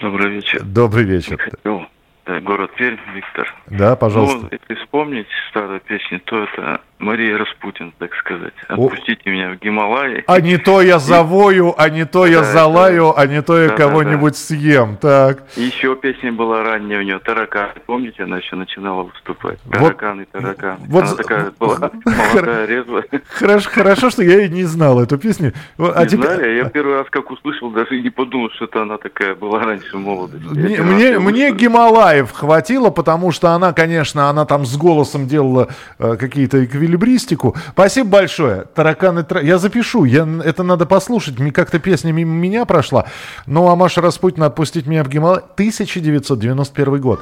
Добрый 0.00 0.30
вечер. 0.30 0.62
Добрый 0.62 1.02
вечер. 1.02 1.38
Хотел, 1.38 1.86
да, 2.24 2.40
город 2.40 2.70
Пермь, 2.76 2.98
Виктор. 3.16 3.52
Да, 3.66 3.96
пожалуйста. 3.96 4.38
Ну, 4.42 4.48
если 4.52 4.80
вспомнить 4.80 5.26
старую 5.48 5.80
песню, 5.80 6.20
то 6.20 6.44
это 6.44 6.80
Мария 7.00 7.38
Распутин, 7.38 7.92
так 7.98 8.14
сказать. 8.14 8.52
Отпустите 8.68 9.22
О. 9.24 9.30
меня 9.30 9.50
в 9.50 9.58
Гималаи. 9.58 10.22
А 10.26 10.40
не 10.40 10.58
то 10.58 10.82
я 10.82 10.98
завою, 10.98 11.74
а 11.76 11.88
не 11.88 12.04
то 12.04 12.26
я 12.26 12.40
да, 12.40 12.44
залаю, 12.44 13.14
да. 13.16 13.22
а 13.22 13.26
не 13.26 13.42
то 13.42 13.58
я 13.58 13.68
да, 13.68 13.76
кого-нибудь 13.76 14.32
да, 14.32 14.38
да. 14.38 14.44
съем. 14.56 14.96
Так. 15.00 15.44
еще 15.56 15.96
песня 15.96 16.30
была 16.30 16.62
ранняя 16.62 17.00
у 17.00 17.02
нее, 17.02 17.18
«Таракан». 17.18 17.70
Помните, 17.86 18.24
она 18.24 18.38
еще 18.38 18.54
начинала 18.54 19.04
выступать? 19.04 19.58
«Таракан 19.70 20.18
вот, 20.18 20.22
и 20.22 20.30
таракан». 20.30 20.76
Вот, 20.88 21.04
она 21.04 21.14
такая 21.14 21.52
была 21.58 21.90
молодая, 22.04 22.66
резвая. 22.66 23.04
Хорошо, 23.28 23.70
хорошо, 23.70 24.10
что 24.10 24.22
я 24.22 24.44
и 24.44 24.50
не 24.50 24.64
знал 24.64 25.00
эту 25.00 25.16
песню. 25.16 25.54
А 25.78 26.02
не 26.02 26.08
теперь... 26.08 26.26
знали? 26.26 26.56
Я 26.58 26.64
первый 26.66 26.96
раз, 26.96 27.06
как 27.08 27.30
услышал, 27.30 27.70
даже 27.70 27.98
и 27.98 28.02
не 28.02 28.10
подумал, 28.10 28.50
что 28.50 28.66
это 28.66 28.82
она 28.82 28.98
такая 28.98 29.34
была 29.34 29.60
раньше 29.60 29.96
молодости. 29.96 30.46
Мне, 30.46 30.82
мне, 30.82 31.18
мне 31.18 31.52
Гималаев 31.52 32.30
хватило, 32.30 32.90
потому 32.90 33.32
что 33.32 33.50
она, 33.50 33.72
конечно, 33.72 34.28
она 34.28 34.44
там 34.44 34.66
с 34.66 34.76
голосом 34.76 35.26
делала 35.26 35.68
э, 35.98 36.16
какие-то 36.16 36.62
эквиваленты 36.62 36.89
эквилибристику. 36.90 37.56
Спасибо 37.72 38.10
большое. 38.10 38.64
Тараканы... 38.74 39.22
Тра... 39.22 39.40
Я 39.40 39.58
запишу. 39.58 40.04
Я... 40.04 40.28
Это 40.44 40.62
надо 40.62 40.86
послушать. 40.86 41.36
Как-то 41.52 41.78
песня 41.78 42.12
мимо 42.12 42.32
меня 42.32 42.64
прошла. 42.64 43.06
Ну, 43.46 43.68
а 43.68 43.76
Маша 43.76 44.00
Распутина 44.00 44.46
«Отпустить 44.46 44.86
меня 44.86 45.04
в 45.04 45.08
Гималай» 45.08 45.40
1991 45.54 47.00
год. 47.00 47.20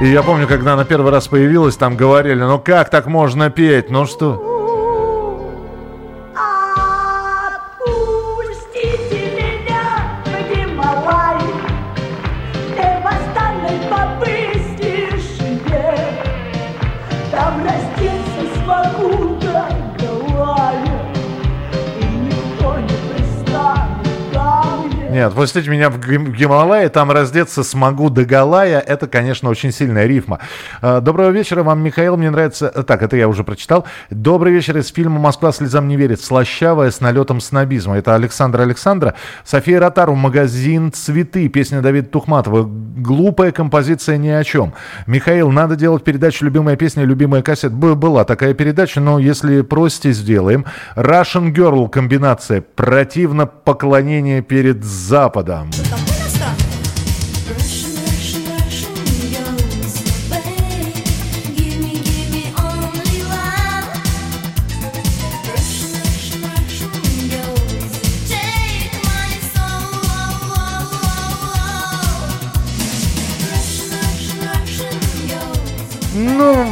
И 0.00 0.08
я 0.08 0.22
помню, 0.22 0.46
когда 0.46 0.74
она 0.74 0.84
первый 0.84 1.10
раз 1.10 1.28
появилась, 1.28 1.76
там 1.76 1.96
говорили, 1.96 2.42
ну 2.42 2.58
как 2.58 2.90
так 2.90 3.06
можно 3.06 3.48
петь, 3.48 3.90
ну 3.90 4.04
что... 4.04 4.53
Нет, 25.14 25.32
пустите 25.32 25.70
меня 25.70 25.90
в 25.90 26.00
Гималайи, 26.00 26.88
там 26.88 27.12
раздеться 27.12 27.62
смогу 27.62 28.10
до 28.10 28.24
Галая. 28.24 28.80
Это, 28.80 29.06
конечно, 29.06 29.48
очень 29.48 29.70
сильная 29.70 30.06
рифма. 30.06 30.40
А, 30.82 31.00
доброго 31.00 31.30
вечера 31.30 31.62
вам, 31.62 31.84
Михаил. 31.84 32.16
Мне 32.16 32.30
нравится... 32.30 32.70
Так, 32.82 33.00
это 33.00 33.16
я 33.16 33.28
уже 33.28 33.44
прочитал. 33.44 33.84
Добрый 34.10 34.52
вечер 34.52 34.76
из 34.76 34.88
фильма 34.88 35.20
«Москва 35.20 35.52
слезам 35.52 35.86
не 35.86 35.96
верит». 35.96 36.20
Слащавая 36.20 36.90
с 36.90 37.00
налетом 37.00 37.40
снобизма. 37.40 37.96
Это 37.96 38.16
Александр 38.16 38.62
Александра. 38.62 39.14
София 39.44 39.78
Ротару. 39.78 40.16
Магазин 40.16 40.90
«Цветы». 40.92 41.48
Песня 41.48 41.80
Давида 41.80 42.08
Тухматова. 42.08 42.64
Глупая 42.64 43.52
композиция 43.52 44.16
ни 44.16 44.30
о 44.30 44.42
чем. 44.42 44.72
Михаил, 45.06 45.52
надо 45.52 45.76
делать 45.76 46.02
передачу 46.02 46.44
«Любимая 46.44 46.74
песня, 46.74 47.04
любимая 47.04 47.42
кассета». 47.42 47.72
Была 47.76 48.24
такая 48.24 48.52
передача, 48.52 49.00
но 49.00 49.20
если 49.20 49.60
просите, 49.60 50.10
сделаем. 50.10 50.64
Russian 50.96 51.54
Girl 51.54 51.88
комбинация. 51.88 52.62
Противно 52.62 53.46
поклонение 53.46 54.42
перед 54.42 54.82
Западом. 55.04 55.68
Ну, 76.14 76.66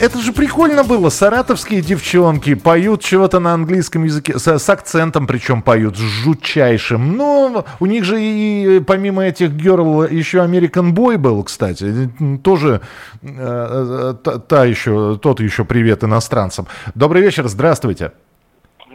это 0.00 0.18
же 0.18 0.32
прикольно 0.32 0.82
было. 0.82 1.10
Саратовские 1.10 1.82
девчонки 1.82 2.54
поют 2.54 3.02
чего-то 3.02 3.40
на 3.40 3.52
английском 3.52 4.04
языке, 4.04 4.38
с, 4.38 4.58
с 4.58 4.70
акцентом 4.70 5.26
причем 5.26 5.60
поют, 5.60 5.96
с 5.96 6.00
жутчайшим. 6.00 7.16
Но 7.16 7.66
у 7.78 7.86
них 7.86 8.04
же 8.04 8.16
и 8.18 8.80
помимо 8.80 9.24
этих 9.24 9.50
герл 9.50 10.04
еще 10.04 10.38
American 10.38 10.94
Boy 10.94 11.18
был, 11.18 11.44
кстати. 11.44 12.10
Тоже 12.42 12.80
э, 13.22 14.14
та, 14.22 14.38
та 14.38 14.64
еще, 14.64 15.18
тот 15.20 15.40
еще 15.40 15.66
привет 15.66 16.02
иностранцам. 16.02 16.66
Добрый 16.94 17.20
вечер, 17.20 17.46
здравствуйте. 17.48 18.12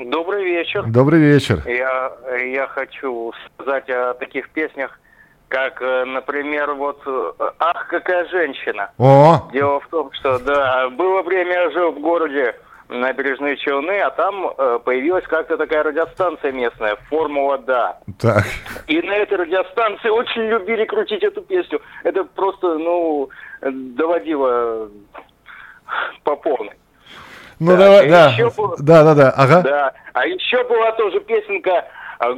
Добрый 0.03 0.43
вечер. 0.43 0.83
Добрый 0.87 1.19
вечер. 1.19 1.61
Я, 1.67 2.11
я 2.43 2.67
хочу 2.67 3.33
сказать 3.53 3.87
о 3.89 4.15
таких 4.15 4.49
песнях, 4.49 4.99
Как, 5.51 5.81
э, 5.81 6.05
например, 6.05 6.75
вот 6.75 7.01
э, 7.05 7.31
«Ах, 7.59 7.87
какая 7.89 8.25
женщина». 8.29 8.89
О! 8.97 9.49
Дело 9.51 9.81
в 9.81 9.87
том, 9.89 10.09
что, 10.13 10.39
да, 10.39 10.87
было 10.91 11.23
время, 11.23 11.51
я 11.51 11.71
жил 11.71 11.91
в 11.91 11.99
городе 11.99 12.55
набережные 12.87 13.57
Челны, 13.57 13.99
а 13.99 14.11
там 14.11 14.47
э, 14.47 14.79
появилась 14.85 15.25
как-то 15.25 15.57
такая 15.57 15.83
радиостанция 15.83 16.53
местная, 16.53 16.95
«Формула 17.09 17.57
Да». 17.57 17.99
Так. 18.17 18.45
И 18.87 19.01
на 19.01 19.11
этой 19.11 19.39
радиостанции 19.39 20.07
очень 20.07 20.43
любили 20.43 20.85
крутить 20.85 21.21
эту 21.21 21.41
песню. 21.41 21.81
Это 22.05 22.23
просто, 22.23 22.77
ну, 22.77 23.29
доводило 23.61 24.87
по 26.23 26.37
полной. 26.37 26.77
Ну, 27.59 27.75
да, 27.75 28.03
да, 28.03 28.33
да, 28.37 28.49
было... 28.55 28.75
да, 28.79 29.03
да, 29.03 29.15
да, 29.15 29.29
ага. 29.31 29.61
Да, 29.63 29.93
а 30.13 30.25
еще 30.25 30.63
была 30.63 30.93
тоже 30.93 31.19
песенка 31.19 31.71
а 31.71 31.85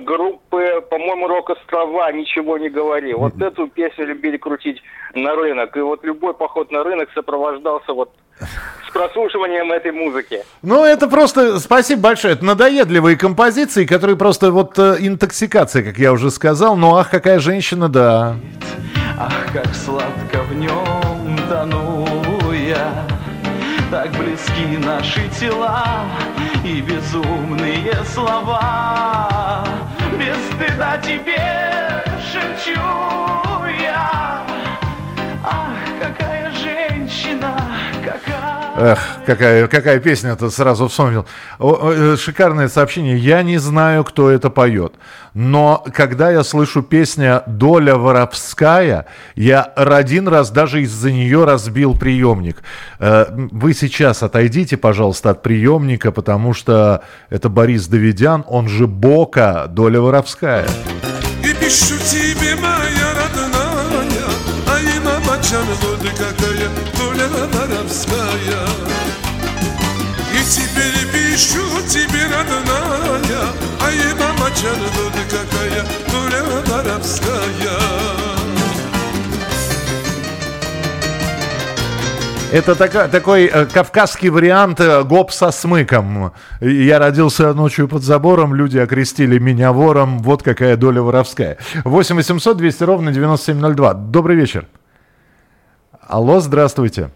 группы, 0.05 0.81
по-моему, 0.89 1.27
Рок-Острова 1.27 2.11
«Ничего 2.11 2.57
не 2.57 2.69
говори». 2.69 3.13
Вот 3.13 3.41
эту 3.41 3.67
песню 3.67 4.05
любили 4.05 4.37
крутить 4.37 4.81
на 5.13 5.35
рынок. 5.35 5.75
И 5.75 5.81
вот 5.81 6.03
любой 6.03 6.33
поход 6.33 6.71
на 6.71 6.83
рынок 6.83 7.09
сопровождался 7.13 7.93
вот 7.93 8.11
с 8.87 8.91
прослушиванием 8.91 9.71
этой 9.71 9.91
музыки. 9.91 10.43
Ну, 10.61 10.83
это 10.83 11.07
просто, 11.07 11.59
спасибо 11.59 12.01
большое, 12.01 12.33
это 12.33 12.45
надоедливые 12.45 13.17
композиции, 13.17 13.85
которые 13.85 14.17
просто 14.17 14.51
вот 14.51 14.77
э, 14.79 14.97
интоксикация, 14.99 15.83
как 15.83 15.97
я 15.97 16.11
уже 16.11 16.31
сказал. 16.31 16.75
Ну, 16.75 16.95
ах, 16.95 17.09
какая 17.09 17.39
женщина, 17.39 17.89
да. 17.89 18.35
Ах, 19.19 19.53
как 19.53 19.73
сладко 19.75 20.41
в 20.49 20.55
нем 20.55 21.32
близки 24.33 24.77
наши 24.77 25.29
тела 25.29 26.05
и 26.63 26.81
безумные 26.81 27.93
слова. 28.05 29.63
Без 30.17 30.37
стыда 30.55 30.97
тебе 30.97 32.03
шепчу 32.31 32.79
я. 33.79 34.43
Ах, 35.43 35.77
какая 36.01 36.51
женщина, 36.51 37.61
какая... 38.03 38.62
Эх, 38.75 38.99
какая, 39.27 39.67
какая 39.67 39.99
песня-то 39.99 40.49
сразу 40.49 40.87
вспомнил. 40.87 41.27
Э, 41.59 42.15
шикарное 42.19 42.67
сообщение. 42.67 43.17
Я 43.17 43.43
не 43.43 43.59
знаю, 43.59 44.03
кто 44.03 44.31
это 44.31 44.49
поет. 44.49 44.95
Но 45.35 45.83
когда 45.93 46.31
я 46.31 46.43
слышу 46.43 46.81
песня 46.81 47.43
«Доля 47.45 47.95
воровская», 47.95 49.05
я 49.35 49.61
один 49.61 50.27
раз 50.27 50.49
даже 50.49 50.81
из-за 50.81 51.11
нее 51.11 51.45
разбил 51.45 51.95
приемник. 51.95 52.63
Э, 52.97 53.27
вы 53.29 53.75
сейчас 53.75 54.23
отойдите, 54.23 54.75
пожалуйста, 54.75 55.29
от 55.31 55.43
приемника, 55.43 56.11
потому 56.11 56.55
что 56.55 57.03
это 57.29 57.49
Борис 57.49 57.85
Давидян, 57.87 58.43
он 58.47 58.67
же 58.67 58.87
Бока, 58.87 59.67
«Доля 59.67 60.01
воровская». 60.01 60.65
И 61.43 61.53
пишу 61.53 61.95
тебе, 62.09 62.55
моя 62.55 63.13
родная, 63.13 64.29
а 64.67 64.79
и 64.79 64.99
мама 64.99 65.37
какая 65.37 66.82
воровская. 67.93 68.67
И 70.33 70.43
теперь 70.45 71.11
пишу 71.11 71.61
тебе, 71.87 72.25
родная, 72.25 73.47
а 73.79 73.91
и 73.91 74.13
мама 74.19 74.49
какая 75.29 75.85
доля 76.11 76.43
воровская. 76.65 77.33
Это 82.51 82.75
така, 82.75 83.07
такой 83.07 83.45
э, 83.45 83.65
кавказский 83.65 84.29
вариант 84.29 84.79
э, 84.79 85.03
гоп 85.03 85.31
со 85.31 85.49
смыком. 85.49 86.33
Я 86.61 86.99
родился 86.99 87.51
ночью 87.55 87.87
под 87.87 88.03
забором, 88.03 88.53
люди 88.53 88.77
окрестили 88.77 89.39
меня 89.39 89.71
вором, 89.71 90.19
вот 90.19 90.43
какая 90.43 90.77
доля 90.77 91.01
воровская. 91.01 91.57
8 91.83 92.15
800 92.15 92.57
200 92.57 92.83
ровно 92.83 93.11
9702. 93.11 93.93
Добрый 93.95 94.35
вечер. 94.35 94.67
Алло, 95.99 96.41
здравствуйте. 96.41 97.09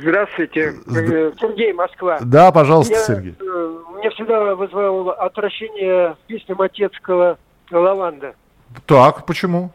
Здравствуйте, 0.00 0.74
э, 0.86 1.32
Сергей, 1.40 1.72
Москва. 1.72 2.18
Да, 2.22 2.52
пожалуйста, 2.52 2.94
меня, 2.94 3.04
Сергей. 3.04 3.34
Э, 3.40 3.74
меня 3.98 4.10
всегда 4.10 4.54
вызвало 4.54 5.14
отвращение 5.14 6.16
песня 6.26 6.54
Матецкого 6.54 7.38
«Лаванда». 7.70 8.34
Так, 8.86 9.26
почему? 9.26 9.70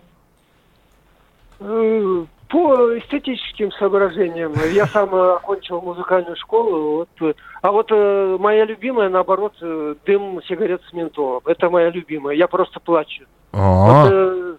Э, 1.60 2.26
по 2.48 2.98
эстетическим 2.98 3.72
соображениям. 3.74 4.54
Я 4.72 4.88
сам 4.88 5.13
окончил 5.13 5.82
музыкальную 5.82 6.38
школу. 6.38 7.08
Вот. 7.20 7.36
А 7.62 7.72
вот 7.72 7.88
э, 7.91 8.38
моя 8.39 8.63
любимая, 8.63 9.10
наоборот, 9.10 9.56
дым 9.60 10.41
сигарет 10.48 10.82
с 10.89 10.93
ментолом. 10.93 11.41
Это 11.46 11.70
моя 11.70 11.89
любимая. 11.89 12.36
Я 12.36 12.48
просто 12.48 12.80
плачу. 12.80 13.26
А-а-а. 13.52 14.04
Вот, 14.04 14.12
э, 14.13 14.56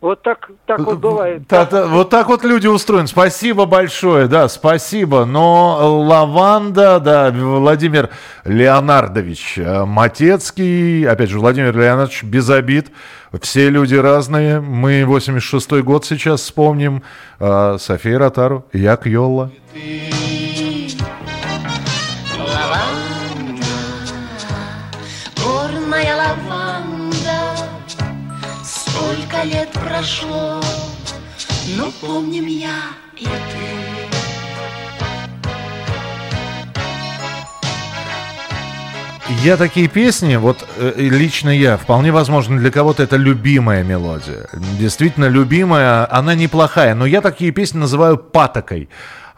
вот 0.00 0.22
так, 0.22 0.50
так 0.66 0.78
вот 0.78 0.98
бывает. 0.98 1.42
Да, 1.48 1.64
да, 1.64 1.86
вот 1.86 2.08
так 2.08 2.28
вот 2.28 2.44
люди 2.44 2.68
устроены. 2.68 3.08
Спасибо 3.08 3.66
большое, 3.66 4.28
да, 4.28 4.48
спасибо. 4.48 5.24
Но 5.24 6.02
лаванда, 6.06 7.00
да, 7.00 7.30
Владимир 7.32 8.10
Леонардович 8.44 9.58
э, 9.58 9.84
Матецкий, 9.84 11.08
опять 11.08 11.30
же, 11.30 11.40
Владимир 11.40 11.76
Леонардович, 11.76 12.22
без 12.22 12.48
обид. 12.48 12.92
Все 13.42 13.70
люди 13.70 13.96
разные. 13.96 14.60
Мы 14.60 15.02
86-й 15.02 15.82
год 15.82 16.04
сейчас 16.04 16.42
вспомним. 16.42 17.02
Э, 17.40 17.76
София 17.80 18.18
Ротару, 18.18 18.64
Як 18.72 19.04
Йолла. 19.04 19.50
Лет 29.44 29.70
прошло, 29.70 30.60
но 31.76 31.90
помним 32.00 32.46
я 32.46 32.76
и 33.16 33.24
ты. 33.24 33.88
Я 39.44 39.56
такие 39.56 39.88
песни, 39.88 40.36
вот 40.36 40.66
э, 40.78 40.94
лично 40.96 41.50
я, 41.50 41.76
вполне 41.76 42.10
возможно, 42.10 42.58
для 42.58 42.70
кого-то 42.70 43.02
это 43.02 43.16
любимая 43.16 43.84
мелодия. 43.84 44.48
Действительно 44.78 45.26
любимая, 45.26 46.10
она 46.10 46.34
неплохая, 46.34 46.94
но 46.94 47.04
я 47.04 47.20
такие 47.20 47.50
песни 47.50 47.78
называю 47.78 48.16
патокой 48.16 48.88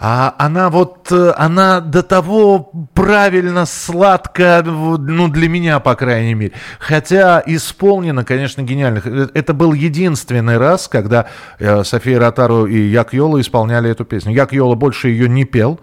а 0.03 0.35
она 0.39 0.71
вот, 0.71 1.13
э, 1.13 1.33
она 1.37 1.81
до 1.81 2.03
того 2.03 2.71
правильно, 2.95 3.67
сладко, 3.67 4.63
ну, 4.65 5.29
для 5.29 5.49
меня, 5.49 5.79
по 5.79 5.95
крайней 5.95 6.33
мере. 6.33 6.53
Хотя 6.79 7.43
исполнена, 7.45 8.25
конечно, 8.25 8.63
гениально. 8.63 9.03
Э, 9.05 9.29
это 9.35 9.53
был 9.53 9.75
единственный 9.75 10.57
раз, 10.57 10.89
когда 10.89 11.27
э, 11.59 11.85
София 11.85 12.19
Ротару 12.19 12.65
и 12.65 12.79
Як 12.79 13.13
Йола 13.13 13.43
исполняли 13.43 13.91
эту 13.91 14.07
песню. 14.07 14.33
Як 14.33 14.55
Йола 14.55 14.75
больше 14.75 15.09
ее 15.09 15.29
не 15.29 15.45
пел. 15.45 15.79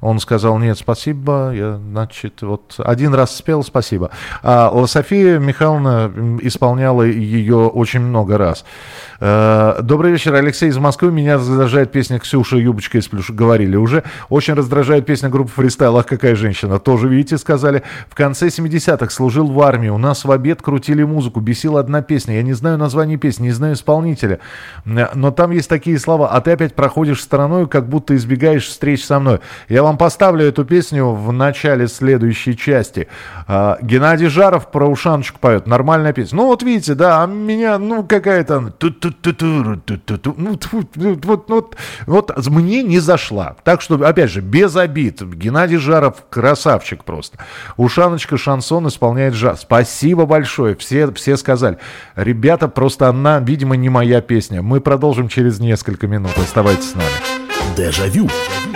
Он 0.00 0.20
сказал, 0.20 0.58
нет, 0.58 0.78
спасибо, 0.78 1.52
я, 1.54 1.78
значит, 1.78 2.42
вот 2.42 2.74
один 2.78 3.14
раз 3.14 3.34
спел, 3.34 3.64
спасибо. 3.64 4.10
А 4.42 4.86
София 4.86 5.38
Михайловна 5.38 6.12
исполняла 6.42 7.02
ее 7.02 7.66
очень 7.66 8.00
много 8.00 8.36
раз. 8.38 8.64
Э, 9.18 9.78
добрый 9.82 10.12
вечер, 10.12 10.34
Алексей 10.34 10.68
из 10.68 10.76
Москвы. 10.76 11.10
Меня 11.10 11.36
раздражает 11.36 11.90
песня 11.92 12.18
Ксюша 12.18 12.56
Юбочка 12.56 12.98
из 12.98 13.08
Плюш. 13.08 13.30
Говорили 13.30 13.76
уже. 13.76 14.04
Очень 14.28 14.54
раздражает 14.54 15.06
песня 15.06 15.28
группы 15.28 15.50
Фристайл. 15.50 15.96
Ах, 15.96 16.06
какая 16.06 16.34
женщина. 16.34 16.78
Тоже, 16.78 17.08
видите, 17.08 17.38
сказали. 17.38 17.82
В 18.08 18.14
конце 18.14 18.48
70-х 18.48 19.10
служил 19.10 19.46
в 19.46 19.60
армии. 19.62 19.88
У 19.88 19.98
нас 19.98 20.24
в 20.24 20.30
обед 20.30 20.60
крутили 20.60 21.02
музыку. 21.02 21.40
Бесила 21.40 21.80
одна 21.80 22.02
песня. 22.02 22.36
Я 22.36 22.42
не 22.42 22.52
знаю 22.52 22.78
название 22.78 23.16
песни, 23.16 23.44
не 23.44 23.52
знаю 23.52 23.74
исполнителя. 23.74 24.40
Но 24.84 25.30
там 25.30 25.50
есть 25.50 25.68
такие 25.68 25.98
слова. 25.98 26.28
А 26.30 26.40
ты 26.40 26.52
опять 26.52 26.74
проходишь 26.74 27.22
стороной, 27.22 27.66
как 27.68 27.88
будто 27.88 28.14
избегаешь 28.16 28.66
встреч 28.66 29.04
со 29.04 29.18
мной. 29.18 29.40
Я 29.68 29.82
вам 29.82 29.96
поставлю 29.96 30.44
эту 30.44 30.64
песню 30.64 31.10
в 31.10 31.32
начале 31.32 31.88
следующей 31.88 32.56
части. 32.56 33.08
А, 33.46 33.78
Геннадий 33.80 34.28
Жаров 34.28 34.70
про 34.70 34.86
ушаночку 34.86 35.38
поет. 35.38 35.66
Нормальная 35.66 36.12
песня. 36.12 36.36
Ну 36.36 36.46
вот 36.46 36.62
видите, 36.62 36.94
да, 36.94 37.22
а 37.22 37.26
меня, 37.26 37.78
ну 37.78 38.04
какая-то... 38.04 38.72
Ну, 40.36 40.58
вот, 41.22 41.48
вот, 41.48 41.76
вот 42.06 42.46
мне 42.48 42.82
не 42.82 42.98
зашла. 42.98 43.56
Так 43.64 43.80
что, 43.80 43.94
опять 43.94 44.30
же, 44.30 44.40
без 44.40 44.76
обид. 44.76 45.22
Геннадий 45.22 45.78
Жаров 45.78 46.24
красавчик 46.30 47.04
просто. 47.04 47.38
Ушаночка 47.76 48.36
шансон 48.36 48.88
исполняет 48.88 49.34
жар. 49.34 49.56
Спасибо 49.56 50.26
большое. 50.26 50.76
Все, 50.76 51.10
все 51.12 51.36
сказали. 51.36 51.78
Ребята, 52.14 52.68
просто 52.68 53.08
она, 53.08 53.38
видимо, 53.40 53.76
не 53.76 53.88
моя 53.88 54.20
песня. 54.20 54.62
Мы 54.62 54.80
продолжим 54.80 55.28
через 55.28 55.58
несколько 55.58 56.06
минут. 56.06 56.32
Оставайтесь 56.36 56.90
с 56.90 56.94
нами. 56.94 57.08
Дежавю. 57.76 58.28
Дежавю. 58.28 58.75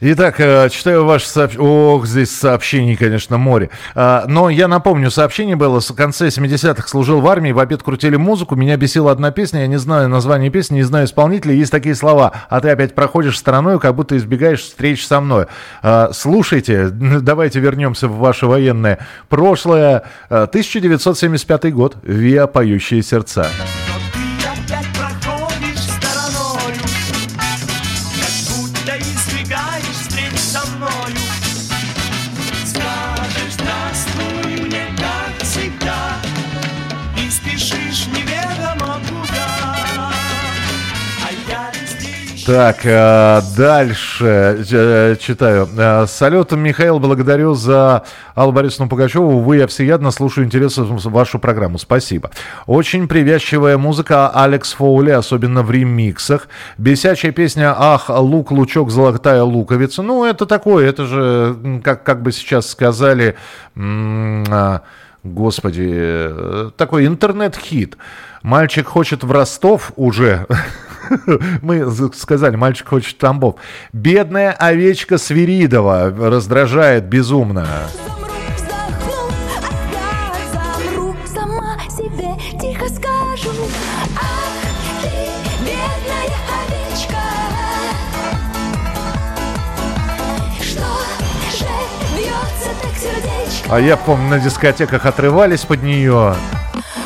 Итак, 0.00 0.38
э, 0.38 0.68
читаю 0.68 1.04
ваше 1.04 1.26
сообщение. 1.26 1.68
Ох, 1.68 2.06
здесь 2.06 2.30
сообщений, 2.30 2.94
конечно, 2.94 3.36
море. 3.36 3.70
А, 3.96 4.26
но 4.28 4.48
я 4.48 4.68
напомню, 4.68 5.10
сообщение 5.10 5.56
было 5.56 5.80
в 5.80 5.92
конце 5.92 6.28
70-х. 6.28 6.86
Служил 6.86 7.20
в 7.20 7.26
армии, 7.26 7.50
в 7.50 7.58
обед 7.58 7.82
крутили 7.82 8.14
музыку. 8.14 8.54
Меня 8.54 8.76
бесила 8.76 9.10
одна 9.10 9.32
песня, 9.32 9.62
я 9.62 9.66
не 9.66 9.76
знаю 9.76 10.08
название 10.08 10.50
песни, 10.50 10.76
не 10.76 10.82
знаю 10.84 11.06
исполнителя. 11.06 11.52
Есть 11.52 11.72
такие 11.72 11.96
слова. 11.96 12.30
А 12.48 12.60
ты 12.60 12.70
опять 12.70 12.94
проходишь 12.94 13.36
стороной, 13.36 13.80
как 13.80 13.96
будто 13.96 14.16
избегаешь 14.16 14.60
встреч 14.60 15.04
со 15.04 15.20
мной. 15.20 15.46
А, 15.82 16.10
слушайте, 16.12 16.90
давайте 16.90 17.58
вернемся 17.58 18.06
в 18.06 18.18
ваше 18.18 18.46
военное 18.46 19.00
прошлое. 19.28 20.04
1975 20.28 21.74
год. 21.74 21.96
Виа 22.04 22.46
«Поющие 22.46 23.02
сердца». 23.02 23.48
Так, 42.48 42.78
э, 42.84 43.42
дальше 43.58 44.64
э, 44.72 45.16
читаю. 45.20 45.68
Э, 45.76 46.06
салют, 46.06 46.50
Михаил, 46.52 46.98
благодарю 46.98 47.52
за 47.52 48.04
Аллу 48.34 48.52
Борисовну 48.52 48.88
Пугачеву. 48.88 49.40
Вы, 49.40 49.58
я 49.58 49.66
всеядно 49.66 50.10
слушаю 50.10 50.46
интересно 50.46 50.84
вашу 50.86 51.38
программу. 51.38 51.76
Спасибо. 51.76 52.30
Очень 52.64 53.06
привязчивая 53.06 53.76
музыка 53.76 54.30
Алекс 54.30 54.72
Фоули, 54.72 55.10
особенно 55.10 55.62
в 55.62 55.70
ремиксах. 55.70 56.48
Бесячая 56.78 57.32
песня 57.32 57.74
«Ах, 57.76 58.08
лук, 58.08 58.50
лучок, 58.50 58.90
золотая 58.90 59.42
луковица». 59.42 60.00
Ну, 60.00 60.24
это 60.24 60.46
такое, 60.46 60.88
это 60.88 61.04
же, 61.04 61.80
как, 61.84 62.02
как 62.02 62.22
бы 62.22 62.32
сейчас 62.32 62.70
сказали, 62.70 63.36
а, 63.76 64.80
господи, 65.22 66.30
такой 66.78 67.06
интернет-хит. 67.08 67.98
Мальчик 68.42 68.88
хочет 68.88 69.22
в 69.22 69.30
Ростов 69.30 69.92
уже. 69.96 70.46
Мы 71.62 71.90
сказали, 72.14 72.56
мальчик 72.56 72.88
хочет 72.88 73.18
Тамбов. 73.18 73.56
Бедная 73.92 74.52
овечка 74.52 75.18
Свиридова 75.18 76.10
раздражает 76.10 77.04
безумно. 77.04 77.66
А 93.70 93.80
я 93.80 93.98
помню, 93.98 94.28
на 94.28 94.38
дискотеках 94.38 95.04
отрывались 95.04 95.60
под 95.64 95.82
нее. 95.82 96.34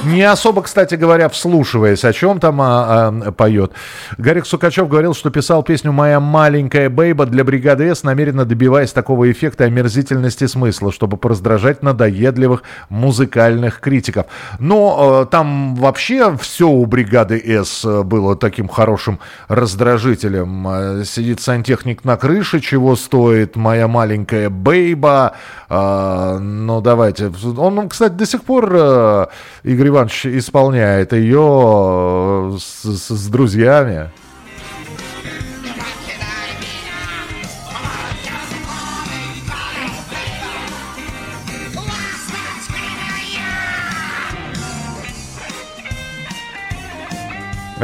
Не 0.05 0.23
особо, 0.23 0.63
кстати 0.63 0.97
говоря, 0.97 1.29
вслушиваясь, 1.29 2.05
о 2.05 2.13
чем 2.13 2.41
там 2.41 2.61
а, 2.61 3.13
а, 3.25 3.33
поет. 3.33 3.71
Гарик 4.19 4.47
Сукачев 4.47 4.89
говорил, 4.89 5.15
что 5.15 5.31
писал 5.31 5.63
песню 5.63 5.93
«Моя 5.93 6.19
маленькая 6.19 6.91
бейба» 6.91 7.25
для 7.25 7.45
бригады 7.45 7.95
С, 7.95 8.03
намеренно 8.03 8.45
добиваясь 8.45 8.93
такого 8.93 9.31
эффекта 9.31 9.65
омерзительности 9.65 10.49
смысла, 10.49 10.91
чтобы 10.91 11.19
пораздражать 11.19 11.85
надоедливых 11.85 12.65
музыкальных 12.89 13.79
критиков. 13.79 14.27
Но 14.59 15.23
э, 15.23 15.27
там 15.31 15.77
вообще 15.77 16.37
все 16.37 16.69
у 16.69 16.85
бригады 16.85 17.41
С 17.65 18.03
было 18.03 18.35
таким 18.35 18.67
хорошим 18.67 19.21
раздражителем. 19.47 20.67
Э, 20.69 21.05
сидит 21.05 21.41
сантехник 21.41 22.05
на 22.05 22.17
крыше, 22.17 22.59
чего 22.59 22.97
стоит 22.97 23.55
«Моя 23.55 23.87
маленькая 23.87 24.51
бейба». 24.51 25.35
Э, 25.69 26.39
ну, 26.41 26.81
давайте. 26.81 27.31
Он, 27.57 27.89
кстати, 27.89 28.15
до 28.15 28.27
сих 28.27 28.43
пор, 28.43 28.69
э, 28.75 29.27
Игорь 29.63 29.92
Иванович 29.93 30.27
исполняет 30.27 31.13
ее 31.13 32.57
с, 32.59 32.85
с 32.85 33.29
друзьями. 33.29 34.11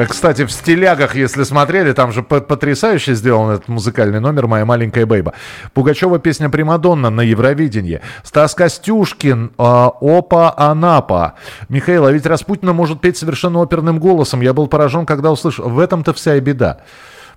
Кстати, 0.06 0.44
в 0.44 0.52
стилягах, 0.52 1.14
если 1.14 1.42
смотрели, 1.42 1.92
там 1.92 2.12
же 2.12 2.22
потрясающе 2.22 3.14
сделан 3.14 3.54
этот 3.54 3.68
музыкальный 3.68 4.20
номер 4.20 4.46
«Моя 4.46 4.64
маленькая 4.64 5.06
бейба». 5.06 5.34
Пугачева 5.74 6.18
песня 6.18 6.50
«Примадонна» 6.50 7.10
на 7.10 7.22
Евровидении. 7.22 8.00
Стас 8.22 8.54
Костюшкин 8.54 9.52
а, 9.58 9.90
«Опа 10.00 10.52
Анапа». 10.56 11.34
Михаил, 11.68 12.06
а 12.06 12.12
ведь 12.12 12.26
Распутина 12.26 12.72
может 12.72 13.00
петь 13.00 13.16
совершенно 13.16 13.60
оперным 13.60 13.98
голосом. 13.98 14.40
Я 14.40 14.52
был 14.52 14.66
поражен, 14.66 15.06
когда 15.06 15.32
услышал. 15.32 15.68
В 15.68 15.78
этом-то 15.78 16.12
вся 16.12 16.36
и 16.36 16.40
беда. 16.40 16.80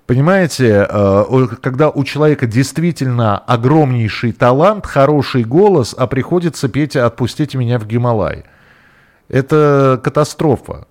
Понимаете, 0.06 0.86
э, 0.88 1.46
когда 1.62 1.88
у 1.88 2.04
человека 2.04 2.46
действительно 2.46 3.38
огромнейший 3.38 4.32
талант, 4.32 4.84
хороший 4.84 5.44
голос, 5.44 5.94
а 5.96 6.06
приходится 6.06 6.68
петь 6.68 6.96
«Отпустите 6.96 7.56
меня 7.56 7.78
в 7.78 7.86
Гималай». 7.86 8.44
Это 9.32 9.98
катастрофа. 10.04 10.86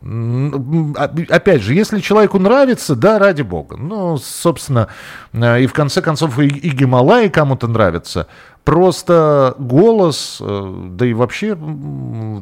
Опять 1.30 1.62
же, 1.62 1.76
если 1.76 2.00
человеку 2.00 2.39
нравится, 2.39 2.96
да, 2.96 3.20
ради 3.20 3.44
бога. 3.44 3.78
Ну, 3.78 4.18
собственно, 4.18 4.88
э, 5.32 5.62
и 5.62 5.68
в 5.68 5.74
конце 5.74 6.02
концов 6.02 6.39
и, 6.39 6.48
и 6.48 6.70
Гималаи 6.72 7.28
кому-то 7.28 7.68
нравятся. 7.68 8.26
Просто 8.64 9.55
голос, 9.57 10.38
э, 10.39 10.89
да 10.91 11.05
и 11.07 11.14
вообще 11.14 11.57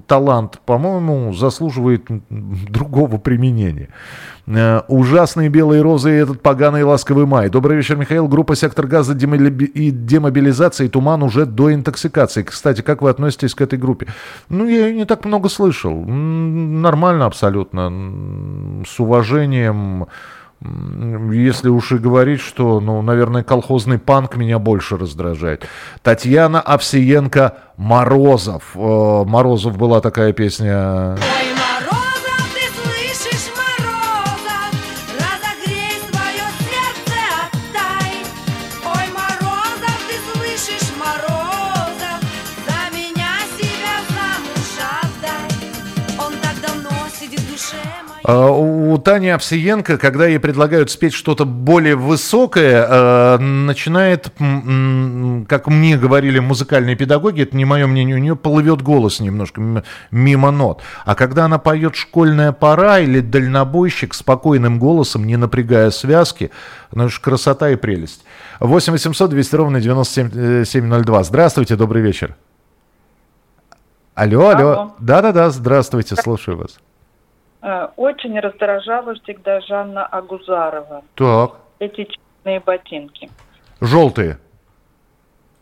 талант, 0.05 0.59
по-моему, 0.65 1.34
заслуживает 1.34 2.07
другого 2.30 3.17
применения. 3.17 3.88
Э, 4.45 4.82
ужасные 4.89 5.47
белые 5.47 5.82
розы 5.82 6.11
и 6.11 6.22
этот 6.22 6.41
поганый 6.41 6.84
ласковый 6.84 7.26
май. 7.26 7.49
Добрый 7.49 7.78
вечер, 7.78 7.95
Михаил. 7.95 8.28
Группа 8.28 8.55
«Сектор 8.55 8.86
газа» 8.86 9.13
и 9.13 9.91
демобилизации 9.91 10.89
«Туман» 10.89 11.24
уже 11.24 11.45
до 11.45 11.74
интоксикации. 11.74 12.43
Кстати, 12.43 12.82
как 12.82 13.01
вы 13.01 13.11
относитесь 13.11 13.55
к 13.55 13.61
этой 13.61 13.80
группе? 13.80 14.07
Ну, 14.49 14.67
я 14.67 14.88
ее 14.88 14.95
не 14.95 15.05
так 15.05 15.24
много 15.24 15.47
слышал. 15.47 16.03
Нормально 16.03 17.28
абсолютно. 17.28 18.84
С 18.86 18.99
уважением 18.99 20.07
если 20.62 21.70
уж 21.70 21.93
и 21.93 21.97
говорить, 21.97 22.41
что, 22.41 22.80
ну, 22.80 23.01
наверное, 23.01 23.43
колхозный 23.43 23.97
панк 23.97 24.36
меня 24.36 24.60
больше 24.60 24.97
раздражает. 24.97 25.66
Татьяна 26.01 26.60
Овсиенко 26.60 27.57
«Морозов». 27.78 28.76
Э, 28.76 29.24
Морозов 29.26 29.78
была 29.78 30.01
такая 30.01 30.34
песня... 30.34 31.18
у 48.32 48.97
Тани 48.97 49.30
Овсиенко, 49.30 49.97
когда 49.97 50.27
ей 50.27 50.39
предлагают 50.39 50.91
спеть 50.91 51.13
что-то 51.13 51.45
более 51.45 51.95
высокое, 51.95 52.86
э, 52.88 53.38
начинает, 53.38 54.32
как 55.47 55.67
мне 55.67 55.97
говорили 55.97 56.39
музыкальные 56.39 56.95
педагоги, 56.95 57.43
это 57.43 57.55
не 57.55 57.65
мое 57.65 57.88
мнение, 57.88 58.15
у 58.15 58.19
нее 58.19 58.36
плывет 58.36 58.82
голос 58.82 59.19
немножко 59.19 59.84
мимо 60.11 60.51
нот. 60.51 60.82
А 61.05 61.15
когда 61.15 61.45
она 61.45 61.59
поет 61.59 61.95
«Школьная 61.95 62.51
пора» 62.51 62.99
или 62.99 63.21
«Дальнобойщик» 63.21 64.13
спокойным 64.13 64.80
голосом, 64.80 65.25
не 65.25 65.38
напрягая 65.38 65.91
связки, 65.91 66.51
ну 66.91 67.05
уж 67.05 67.19
красота 67.19 67.69
и 67.69 67.75
прелесть. 67.75 68.23
8 68.59 68.91
800 68.91 69.30
200 69.30 69.55
ровно 69.55 69.82
9702. 69.82 71.23
Здравствуйте, 71.23 71.75
добрый 71.75 72.01
вечер. 72.01 72.36
Алло, 74.15 74.49
алло. 74.49 74.95
Да-да-да, 74.99 75.49
здравствуйте, 75.49 76.15
слушаю 76.17 76.57
вас. 76.57 76.80
Э, 77.62 77.88
очень 77.97 78.39
раздражала 78.39 79.16
всегда 79.16 79.60
Жанна 79.62 80.05
Агузарова. 80.05 81.03
Так. 81.16 81.55
Эти 81.80 82.05
черные 82.05 82.60
ботинки. 82.62 83.30
Желтые. 83.82 84.39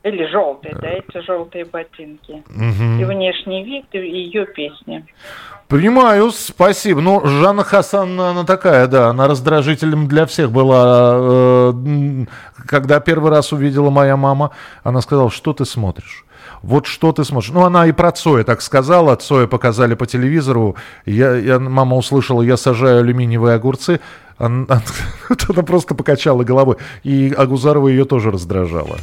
Или 0.03 0.25
желтые, 0.27 0.75
да, 0.75 0.87
эти 0.87 1.25
желтые 1.25 1.65
ботинки. 1.65 2.43
Угу. 2.47 3.01
И 3.01 3.03
внешний 3.03 3.63
вид, 3.63 3.87
и 3.91 3.97
ее 3.97 4.45
песни. 4.45 5.05
Понимаю, 5.67 6.31
спасибо. 6.31 7.01
Ну, 7.01 7.25
Жанна 7.25 7.63
Хасан, 7.63 8.19
она 8.19 8.45
такая, 8.45 8.87
да, 8.87 9.09
она 9.09 9.27
раздражителем 9.27 10.07
для 10.07 10.25
всех 10.25 10.51
была. 10.51 11.71
Э, 11.73 12.25
когда 12.67 12.99
первый 12.99 13.31
раз 13.31 13.51
увидела 13.51 13.89
моя 13.89 14.15
мама, 14.15 14.51
она 14.83 15.01
сказала, 15.01 15.29
что 15.29 15.51
ты 15.51 15.65
смотришь? 15.65 16.26
Вот 16.61 16.85
что 16.85 17.11
ты 17.11 17.23
сможешь. 17.23 17.51
Ну, 17.51 17.63
она 17.63 17.87
и 17.87 17.91
про 17.91 18.11
Цоя 18.11 18.43
так 18.43 18.61
сказала, 18.61 19.15
Цоя 19.15 19.47
показали 19.47 19.95
по 19.95 20.05
телевизору, 20.05 20.75
я, 21.05 21.35
я, 21.35 21.59
мама 21.59 21.95
услышала, 21.95 22.41
я 22.41 22.57
сажаю 22.57 22.99
алюминиевые 22.99 23.55
огурцы, 23.55 23.99
Она, 24.37 24.65
она 25.49 25.63
просто 25.63 25.95
покачала 25.95 26.43
головой. 26.43 26.77
И 27.03 27.33
Агузарова 27.37 27.87
ее 27.87 28.05
тоже 28.05 28.31
раздражала. 28.31 28.97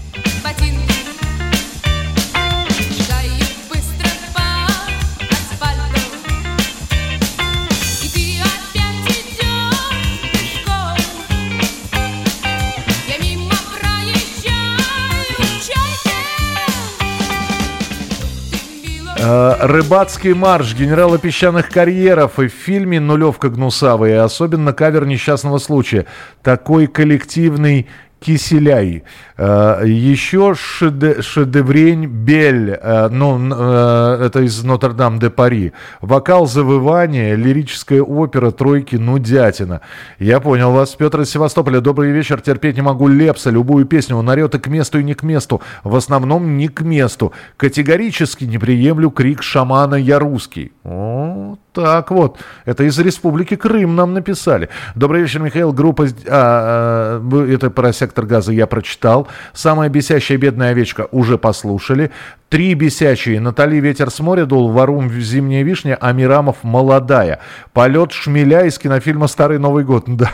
Рыбацкий 19.25 20.35
марш 20.35 20.75
генерала 20.75 21.19
песчаных 21.19 21.71
карьеров 21.71 22.39
и 22.39 22.49
в 22.49 22.53
фильме 22.53 23.01
«Нулевка 23.01 23.49
гнусавая», 23.49 24.23
особенно 24.23 24.73
кавер 24.73 25.07
несчастного 25.07 25.59
случая. 25.59 26.07
Такой 26.43 26.87
коллективный 26.87 27.89
Киселяй. 28.25 29.05
Э, 29.37 29.83
еще 29.85 30.55
шеде, 30.55 31.21
Шедеврень 31.21 32.07
Бель, 32.07 32.71
э, 32.71 33.09
ну, 33.11 33.39
э, 33.53 34.27
это 34.27 34.41
из 34.41 34.65
Нотр-Дам-де-Пари. 34.65 35.73
Вокал 36.01 36.47
завывания, 36.47 37.35
лирическая 37.35 38.01
опера, 38.01 38.51
тройки, 38.51 38.97
нудятина. 38.97 39.83
Я 40.19 40.41
понял 40.41 40.73
вас. 40.73 40.95
Петр 40.95 41.21
из 41.21 41.31
Севастополя. 41.31 41.81
Добрый 41.81 42.13
вечер. 42.13 42.41
Терпеть 42.41 42.77
не 42.77 42.83
могу 42.83 43.09
Лепса. 43.09 43.51
Любую 43.51 43.85
песню 43.85 44.17
он 44.17 44.29
орет 44.29 44.55
и 44.55 44.59
к 44.59 44.69
месту, 44.69 44.99
и 44.99 45.05
не 45.05 45.13
к 45.13 45.23
месту. 45.23 45.61
В 45.83 45.95
основном 45.95 46.57
не 46.57 46.69
к 46.69 46.81
месту. 46.81 47.33
Категорически 47.59 48.45
не 48.45 48.57
приемлю 48.57 49.11
крик 49.11 49.43
шамана 49.43 49.97
«Я 49.97 50.19
русский». 50.19 50.73
О, 50.85 51.57
так 51.75 52.11
вот. 52.11 52.39
Это 52.65 52.85
из 52.85 52.99
Республики 52.99 53.57
Крым 53.57 53.97
нам 53.97 54.15
написали. 54.15 54.69
Добрый 54.95 55.23
вечер, 55.23 55.41
Михаил. 55.41 55.73
Группа... 55.73 56.05
А, 56.29 57.21
а, 57.21 57.47
это 57.47 57.69
про 57.71 57.93
газа 58.23 58.53
я 58.53 58.67
прочитал. 58.67 59.29
Самая 59.53 59.89
бесящая 59.89 60.39
бедная 60.39 60.71
овечка 60.71 61.09
уже 61.11 61.39
послушали. 61.39 62.11
Три 62.49 62.75
бесячие. 62.75 63.41
Натали 63.41 63.77
ветер 63.77 64.11
с 64.11 64.21
моря 64.21 64.47
дул, 64.47 64.71
Варум 64.71 65.11
зимняя 65.11 65.63
вишня, 65.65 65.99
а 66.01 66.13
Мирамов 66.13 66.59
молодая. 66.63 67.41
Полет 67.73 68.13
шмеля 68.13 68.65
из 68.67 68.79
кинофильма 68.79 69.27
«Старый 69.27 69.59
Новый 69.59 69.85
год». 69.85 70.05
Да. 70.17 70.31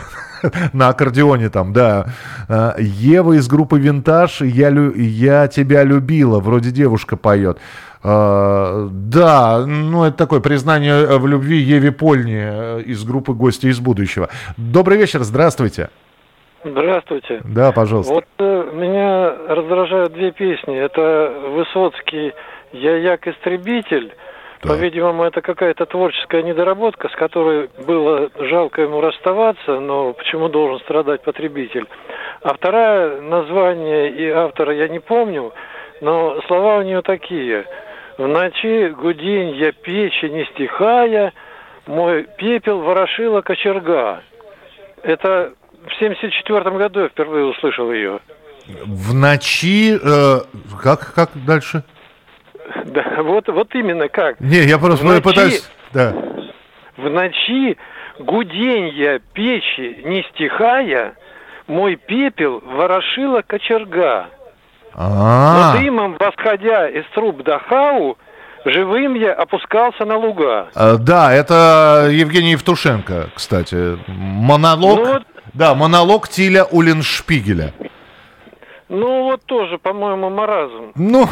На 0.73 0.89
аккордеоне 0.89 1.49
там, 1.49 1.71
да. 1.71 2.07
А, 2.47 2.75
Ева 2.79 3.33
из 3.33 3.47
группы 3.47 3.79
«Винтаж», 3.79 4.41
я, 4.41 4.69
лю... 4.69 4.91
«Я 4.95 5.47
тебя 5.47 5.83
любила», 5.83 6.39
вроде 6.39 6.71
девушка 6.71 7.15
поет. 7.15 7.59
Uh, 8.03 8.89
да, 8.91 9.63
ну 9.67 10.05
это 10.05 10.17
такое 10.17 10.39
признание 10.39 11.19
в 11.19 11.27
любви 11.27 11.59
Еве 11.59 11.91
Польни 11.91 12.39
э, 12.41 12.81
из 12.81 13.03
группы 13.03 13.33
«Гости 13.33 13.67
из 13.67 13.79
будущего». 13.79 14.29
Добрый 14.57 14.97
вечер, 14.97 15.21
здравствуйте. 15.21 15.91
Здравствуйте. 16.63 17.41
Да, 17.43 17.71
пожалуйста. 17.71 18.13
Вот 18.13 18.25
э, 18.37 18.69
меня 18.73 19.35
раздражают 19.47 20.13
две 20.13 20.31
песни. 20.31 20.77
Это 20.77 21.33
Высоцкий 21.49 22.33
«Я 22.71 22.97
як 22.97 23.27
истребитель». 23.27 24.13
Да. 24.63 24.69
По-видимому, 24.69 25.23
это 25.23 25.41
какая-то 25.41 25.87
творческая 25.87 26.43
недоработка, 26.43 27.09
с 27.09 27.13
которой 27.13 27.69
было 27.87 28.29
жалко 28.37 28.83
ему 28.83 29.01
расставаться, 29.01 29.79
но 29.79 30.13
почему 30.13 30.49
должен 30.49 30.79
страдать 30.81 31.23
потребитель? 31.23 31.87
А 32.43 32.53
второе 32.53 33.21
название 33.21 34.11
и 34.11 34.29
автора 34.29 34.75
я 34.75 34.87
не 34.87 34.99
помню, 34.99 35.51
но 35.99 36.39
слова 36.47 36.77
у 36.77 36.83
нее 36.83 37.01
такие. 37.01 37.65
В 38.19 38.27
ночи 38.27 38.89
гудень 38.89 39.55
я 39.55 39.71
печи 39.71 40.25
не 40.25 40.45
стихая, 40.45 41.33
мой 41.87 42.27
пепел 42.37 42.81
ворошила 42.81 43.41
кочерга. 43.41 44.21
Это 45.01 45.53
в 45.85 45.99
74 45.99 46.71
году 46.71 47.01
я 47.01 47.09
впервые 47.09 47.45
услышал 47.45 47.91
ее. 47.91 48.19
В 48.85 49.13
ночи... 49.13 49.97
Э, 50.01 50.41
как, 50.81 51.13
как 51.13 51.29
дальше? 51.45 51.83
Да, 52.85 53.21
вот, 53.21 53.47
вот 53.49 53.75
именно 53.75 54.07
как. 54.07 54.39
Не, 54.39 54.59
я 54.59 54.77
просто 54.77 55.05
ночи, 55.05 55.21
пытаюсь... 55.21 55.69
Да. 55.91 56.15
В 56.95 57.09
ночи 57.09 57.77
гуденья 58.19 59.19
печи 59.33 60.01
не 60.05 60.23
стихая, 60.31 61.15
мой 61.67 61.97
пепел 61.97 62.61
ворошила 62.65 63.41
кочерга. 63.41 64.27
А-а-а. 64.93 65.73
Но 65.73 65.79
дымом 65.79 66.17
восходя 66.19 66.87
из 66.87 67.03
труб 67.13 67.43
Дахау, 67.43 68.17
живым 68.65 69.15
я 69.15 69.33
опускался 69.33 70.05
на 70.05 70.17
луга. 70.17 70.69
А, 70.75 70.97
да, 70.97 71.33
это 71.33 72.09
Евгений 72.11 72.51
Евтушенко, 72.51 73.29
кстати. 73.35 73.97
Монолог. 74.07 74.99
Ну, 74.99 75.05
вот 75.13 75.23
да, 75.53 75.75
монолог 75.75 76.27
Тиля 76.27 76.65
Уллиншпигеля. 76.65 77.73
Ну, 78.91 79.23
вот 79.23 79.45
тоже, 79.45 79.77
по-моему, 79.77 80.29
маразм. 80.29 80.91
Ну, 80.95 81.29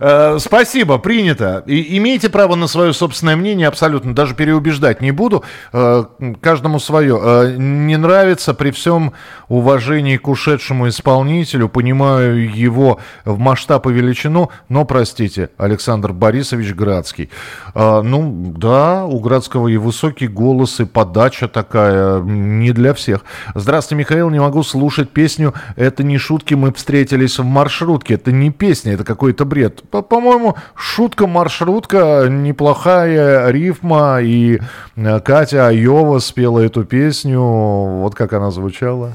э, 0.00 0.38
спасибо, 0.40 0.98
принято. 0.98 1.62
И, 1.64 1.96
имеете 1.98 2.28
право 2.28 2.56
на 2.56 2.66
свое 2.66 2.92
собственное 2.92 3.36
мнение, 3.36 3.68
абсолютно, 3.68 4.12
даже 4.12 4.34
переубеждать 4.34 5.00
не 5.00 5.12
буду. 5.12 5.44
Э, 5.72 6.02
каждому 6.40 6.80
свое. 6.80 7.16
Э, 7.22 7.54
не 7.56 7.96
нравится 7.96 8.54
при 8.54 8.72
всем 8.72 9.12
уважении 9.46 10.16
к 10.16 10.26
ушедшему 10.26 10.88
исполнителю, 10.88 11.68
понимаю 11.68 12.52
его 12.52 12.98
в 13.24 13.38
масштаб 13.38 13.86
и 13.86 13.92
величину, 13.92 14.50
но, 14.68 14.84
простите, 14.84 15.50
Александр 15.58 16.12
Борисович 16.12 16.74
Градский. 16.74 17.30
Э, 17.72 18.00
ну, 18.02 18.52
да, 18.56 19.04
у 19.04 19.20
Градского 19.20 19.68
и 19.68 19.76
высокий 19.76 20.26
голос, 20.26 20.80
и 20.80 20.86
подача 20.86 21.46
такая, 21.46 22.20
не 22.20 22.72
для 22.72 22.94
всех. 22.94 23.24
Здравствуйте, 23.54 24.00
Михаил, 24.00 24.28
не 24.30 24.40
могу 24.40 24.64
слушать 24.64 25.10
песню 25.10 25.54
«Это 25.76 26.02
не 26.02 26.18
шутки, 26.18 26.54
мы 26.54 26.72
встретились 26.80 27.38
в 27.38 27.44
маршрутке. 27.44 28.14
Это 28.14 28.32
не 28.32 28.50
песня, 28.50 28.94
это 28.94 29.04
какой-то 29.04 29.44
бред. 29.44 29.82
По-моему, 29.90 30.56
шутка-маршрутка, 30.74 32.26
неплохая 32.28 33.50
рифма. 33.50 34.20
И 34.20 34.60
э, 34.96 35.20
Катя 35.20 35.68
Айова 35.68 36.18
спела 36.18 36.60
эту 36.60 36.84
песню. 36.84 37.40
Вот 37.40 38.14
как 38.14 38.32
она 38.32 38.50
звучала. 38.50 39.12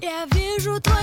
Я 0.00 0.24
вижу 0.32 0.80
твой 0.80 0.97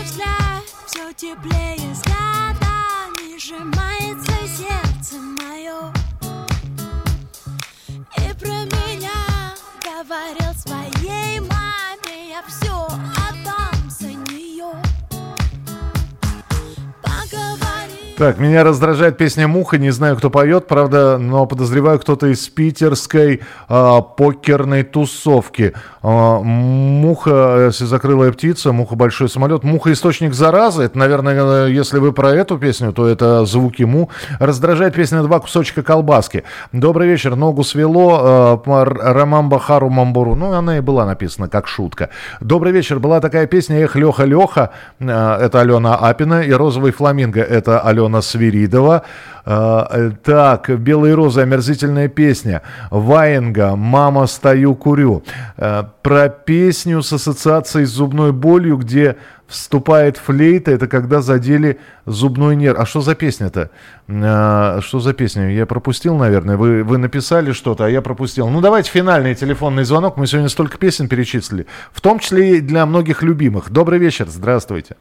Так, 18.17 18.39
меня 18.39 18.63
раздражает 18.63 19.17
песня 19.17 19.45
«Муха», 19.45 19.77
не 19.77 19.89
знаю, 19.89 20.15
кто 20.15 20.29
поет, 20.29 20.67
правда, 20.67 21.17
но 21.17 21.45
подозреваю, 21.45 21.99
кто-то 21.99 22.27
из 22.27 22.47
питерской 22.47 23.41
а, 23.67 23.99
покерной 23.99 24.83
тусовки. 24.83 25.73
А, 26.01 26.39
муха, 26.39 27.71
закрылая 27.71 28.31
птица, 28.31 28.71
муха 28.71 28.95
большой 28.95 29.27
самолет. 29.27 29.65
Муха 29.65 29.91
источник 29.91 30.33
заразы. 30.33 30.83
Это, 30.83 30.97
наверное, 30.97 31.67
если 31.67 31.99
вы 31.99 32.13
про 32.13 32.29
эту 32.29 32.57
песню, 32.57 32.93
то 32.93 33.05
это 33.05 33.43
звуки 33.45 33.83
му. 33.83 34.09
Раздражает 34.39 34.93
песня 34.93 35.21
«Два 35.21 35.41
кусочка 35.41 35.83
колбаски». 35.83 36.45
Добрый 36.71 37.09
вечер, 37.09 37.35
ногу 37.35 37.65
свело. 37.65 38.61
А, 38.65 38.85
Роман 38.85 39.49
Бахару 39.49 39.89
Мамбуру. 39.89 40.35
Ну, 40.35 40.53
она 40.53 40.77
и 40.77 40.79
была 40.79 41.05
написана 41.05 41.49
как 41.49 41.67
шутка. 41.67 42.11
Добрый 42.39 42.71
вечер, 42.71 42.99
была 42.99 43.19
такая 43.19 43.45
песня 43.45 43.83
«Эх, 43.83 43.97
Леха, 43.97 44.23
Леха». 44.23 44.71
А, 45.01 45.37
это 45.37 45.59
Алена 45.59 45.95
Апина. 45.95 46.43
И 46.43 46.53
«Розовый 46.53 46.93
фламинго» 46.93 47.41
это 47.41 47.81
Алена 47.81 48.04
Алена 48.05 48.21
Свиридова. 48.21 49.03
А, 49.47 50.11
так, 50.23 50.69
«Белые 50.69 51.13
розы», 51.13 51.41
омерзительная 51.41 52.07
песня. 52.07 52.61
Ваенга, 52.89 53.75
«Мама, 53.75 54.27
стою, 54.27 54.75
курю». 54.75 55.23
А, 55.57 55.83
про 56.01 56.29
песню 56.29 57.01
с 57.01 57.13
ассоциацией 57.13 57.85
с 57.85 57.91
зубной 57.91 58.31
болью, 58.31 58.77
где 58.77 59.17
вступает 59.47 60.17
флейта, 60.17 60.71
это 60.71 60.87
когда 60.87 61.21
задели 61.21 61.79
зубной 62.05 62.55
нерв. 62.55 62.79
А 62.79 62.85
что 62.85 63.01
за 63.01 63.13
песня-то? 63.13 63.69
А, 64.07 64.79
что 64.81 64.99
за 64.99 65.13
песня? 65.13 65.51
Я 65.51 65.65
пропустил, 65.65 66.15
наверное. 66.15 66.57
Вы, 66.57 66.83
вы 66.83 66.97
написали 66.97 67.51
что-то, 67.51 67.85
а 67.85 67.89
я 67.89 68.01
пропустил. 68.01 68.49
Ну, 68.49 68.61
давайте 68.61 68.89
финальный 68.89 69.35
телефонный 69.35 69.83
звонок. 69.83 70.17
Мы 70.17 70.25
сегодня 70.25 70.49
столько 70.49 70.77
песен 70.77 71.07
перечислили. 71.07 71.67
В 71.91 72.01
том 72.01 72.17
числе 72.19 72.57
и 72.57 72.61
для 72.61 72.85
многих 72.85 73.21
любимых. 73.21 73.69
Добрый 73.69 73.99
вечер, 73.99 74.27
здравствуйте. 74.27 74.95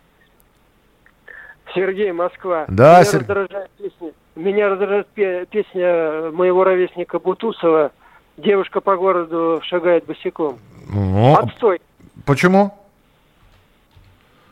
Сергей, 1.75 2.13
Москва. 2.13 2.65
Да, 2.69 2.95
меня, 2.95 3.05
Сер... 3.05 3.21
раздражает 3.21 3.71
песня, 3.79 4.13
меня 4.37 4.69
раздражает 4.69 5.09
песня 5.49 6.31
моего 6.33 6.65
ровесника 6.65 7.19
Бутусова 7.19 7.93
«Девушка 8.37 8.81
по 8.81 8.97
городу 8.97 9.61
шагает 9.65 10.07
босиком». 10.07 10.59
Ну, 10.89 11.37
Отстой. 11.37 11.81
Почему? 12.27 12.73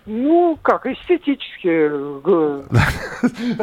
Ну, 0.04 0.58
как, 0.62 0.84
эстетически. 0.86 1.88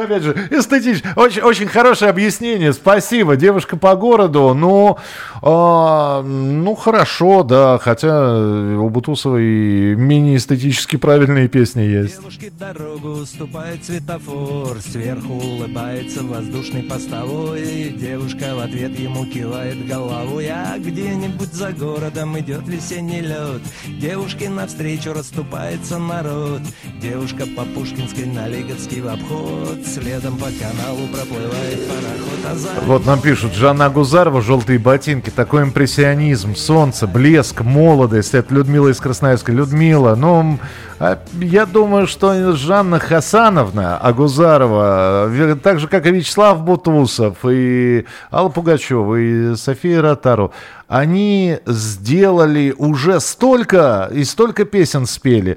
Опять 0.00 0.22
же, 0.22 0.32
эстетически. 0.50 1.08
Очень, 1.14 1.42
очень 1.42 1.66
хорошее 1.66 2.10
объяснение. 2.10 2.72
Спасибо. 2.72 3.36
Девушка 3.36 3.76
по 3.76 3.94
городу. 3.94 4.54
Ну, 4.54 4.96
э, 5.42 6.22
ну, 6.22 6.74
хорошо, 6.76 7.42
да. 7.42 7.78
Хотя 7.78 8.38
у 8.38 8.88
Бутусовой 8.88 9.94
мини-эстетически 9.96 10.96
правильные 10.96 11.48
песни 11.48 11.82
есть. 11.82 12.18
Девушке 12.18 12.50
дорогу 12.58 13.08
уступает 13.08 13.84
светофор. 13.84 14.78
Сверху 14.80 15.34
улыбается 15.34 16.22
воздушный 16.22 16.84
постовой. 16.84 17.90
Девушка 17.90 18.54
в 18.54 18.60
ответ 18.60 18.98
ему 18.98 19.26
кивает 19.26 19.86
головой. 19.86 20.48
А 20.48 20.78
где-нибудь 20.78 21.52
за 21.52 21.72
городом 21.72 22.38
идет 22.38 22.66
весенний 22.66 23.20
лед. 23.20 23.60
Девушке 23.86 24.48
навстречу 24.48 25.12
расступается 25.12 25.98
народ 25.98 26.29
народ 26.30 26.60
Девушка 27.00 27.44
по 27.56 27.64
Пушкинской 27.64 28.26
на 28.26 28.46
Лиговский 28.48 29.00
в 29.00 29.08
обход 29.08 29.84
Следом 29.84 30.36
по 30.36 30.46
каналу 30.46 31.06
проплывает 31.08 31.88
пароход 31.88 32.30
а 32.50 32.54
за... 32.54 32.68
Вот 32.86 33.06
нам 33.06 33.20
пишут, 33.20 33.54
Жанна 33.54 33.90
Гузарова, 33.90 34.40
«Желтые 34.40 34.78
ботинки», 34.78 35.30
такой 35.30 35.62
импрессионизм, 35.62 36.54
солнце, 36.54 37.06
блеск, 37.06 37.60
молодость. 37.62 38.34
Это 38.34 38.54
Людмила 38.54 38.88
из 38.88 38.98
Красноярска. 38.98 39.52
Людмила, 39.52 40.14
ну, 40.14 40.58
а 40.98 41.18
я 41.40 41.66
думаю, 41.66 42.06
что 42.06 42.52
Жанна 42.52 42.98
Хасановна 42.98 43.96
Агузарова, 43.98 45.30
так 45.62 45.80
же, 45.80 45.88
как 45.88 46.06
и 46.06 46.10
Вячеслав 46.10 46.62
Бутусов, 46.62 47.38
и 47.48 48.06
Алла 48.30 48.48
Пугачева, 48.48 49.16
и 49.16 49.54
София 49.56 50.02
Ротару, 50.02 50.52
они 50.90 51.58
сделали 51.66 52.74
уже 52.76 53.20
столько, 53.20 54.10
и 54.12 54.24
столько 54.24 54.64
песен 54.64 55.06
спели, 55.06 55.56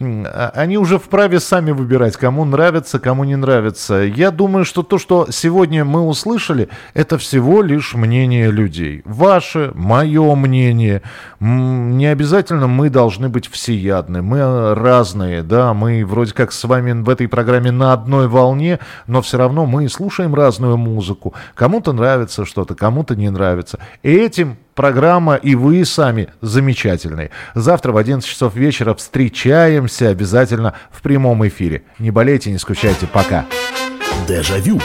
а, 0.00 0.52
они 0.54 0.78
уже 0.78 1.00
вправе 1.00 1.40
сами 1.40 1.72
выбирать, 1.72 2.16
кому 2.16 2.44
нравится, 2.44 3.00
кому 3.00 3.24
не 3.24 3.34
нравится. 3.34 3.96
Я 3.96 4.30
думаю, 4.30 4.64
что 4.64 4.84
то, 4.84 4.98
что 4.98 5.26
сегодня 5.32 5.84
мы 5.84 6.02
услышали, 6.02 6.68
это 6.94 7.18
всего 7.18 7.60
лишь 7.62 7.94
мнение 7.94 8.52
людей. 8.52 9.02
Ваше, 9.04 9.72
мое 9.74 10.36
мнение. 10.36 11.02
Не 11.40 12.06
обязательно 12.06 12.68
мы 12.68 12.88
должны 12.88 13.28
быть 13.28 13.48
всеядны. 13.48 14.22
Мы 14.22 14.76
разные, 14.76 15.42
да, 15.42 15.74
мы 15.74 16.04
вроде 16.04 16.32
как 16.34 16.52
с 16.52 16.62
вами 16.62 16.92
в 16.92 17.08
этой 17.08 17.26
программе 17.26 17.72
на 17.72 17.92
одной 17.92 18.28
волне, 18.28 18.78
но 19.08 19.22
все 19.22 19.38
равно 19.38 19.66
мы 19.66 19.88
слушаем 19.88 20.36
разную 20.36 20.76
музыку. 20.76 21.34
Кому-то 21.56 21.92
нравится 21.92 22.44
что-то, 22.44 22.76
кому-то 22.76 23.16
не 23.16 23.28
нравится. 23.28 23.80
И 24.04 24.12
этим 24.12 24.56
программа 24.78 25.34
и 25.34 25.56
вы 25.56 25.84
сами 25.84 26.28
замечательные. 26.40 27.32
Завтра 27.56 27.90
в 27.90 27.96
11 27.96 28.30
часов 28.30 28.54
вечера 28.54 28.94
встречаемся 28.94 30.10
обязательно 30.10 30.74
в 30.92 31.02
прямом 31.02 31.44
эфире. 31.48 31.82
Не 31.98 32.12
болейте, 32.12 32.52
не 32.52 32.58
скучайте. 32.58 33.08
Пока. 33.08 33.44
Дежавю. 34.28 34.78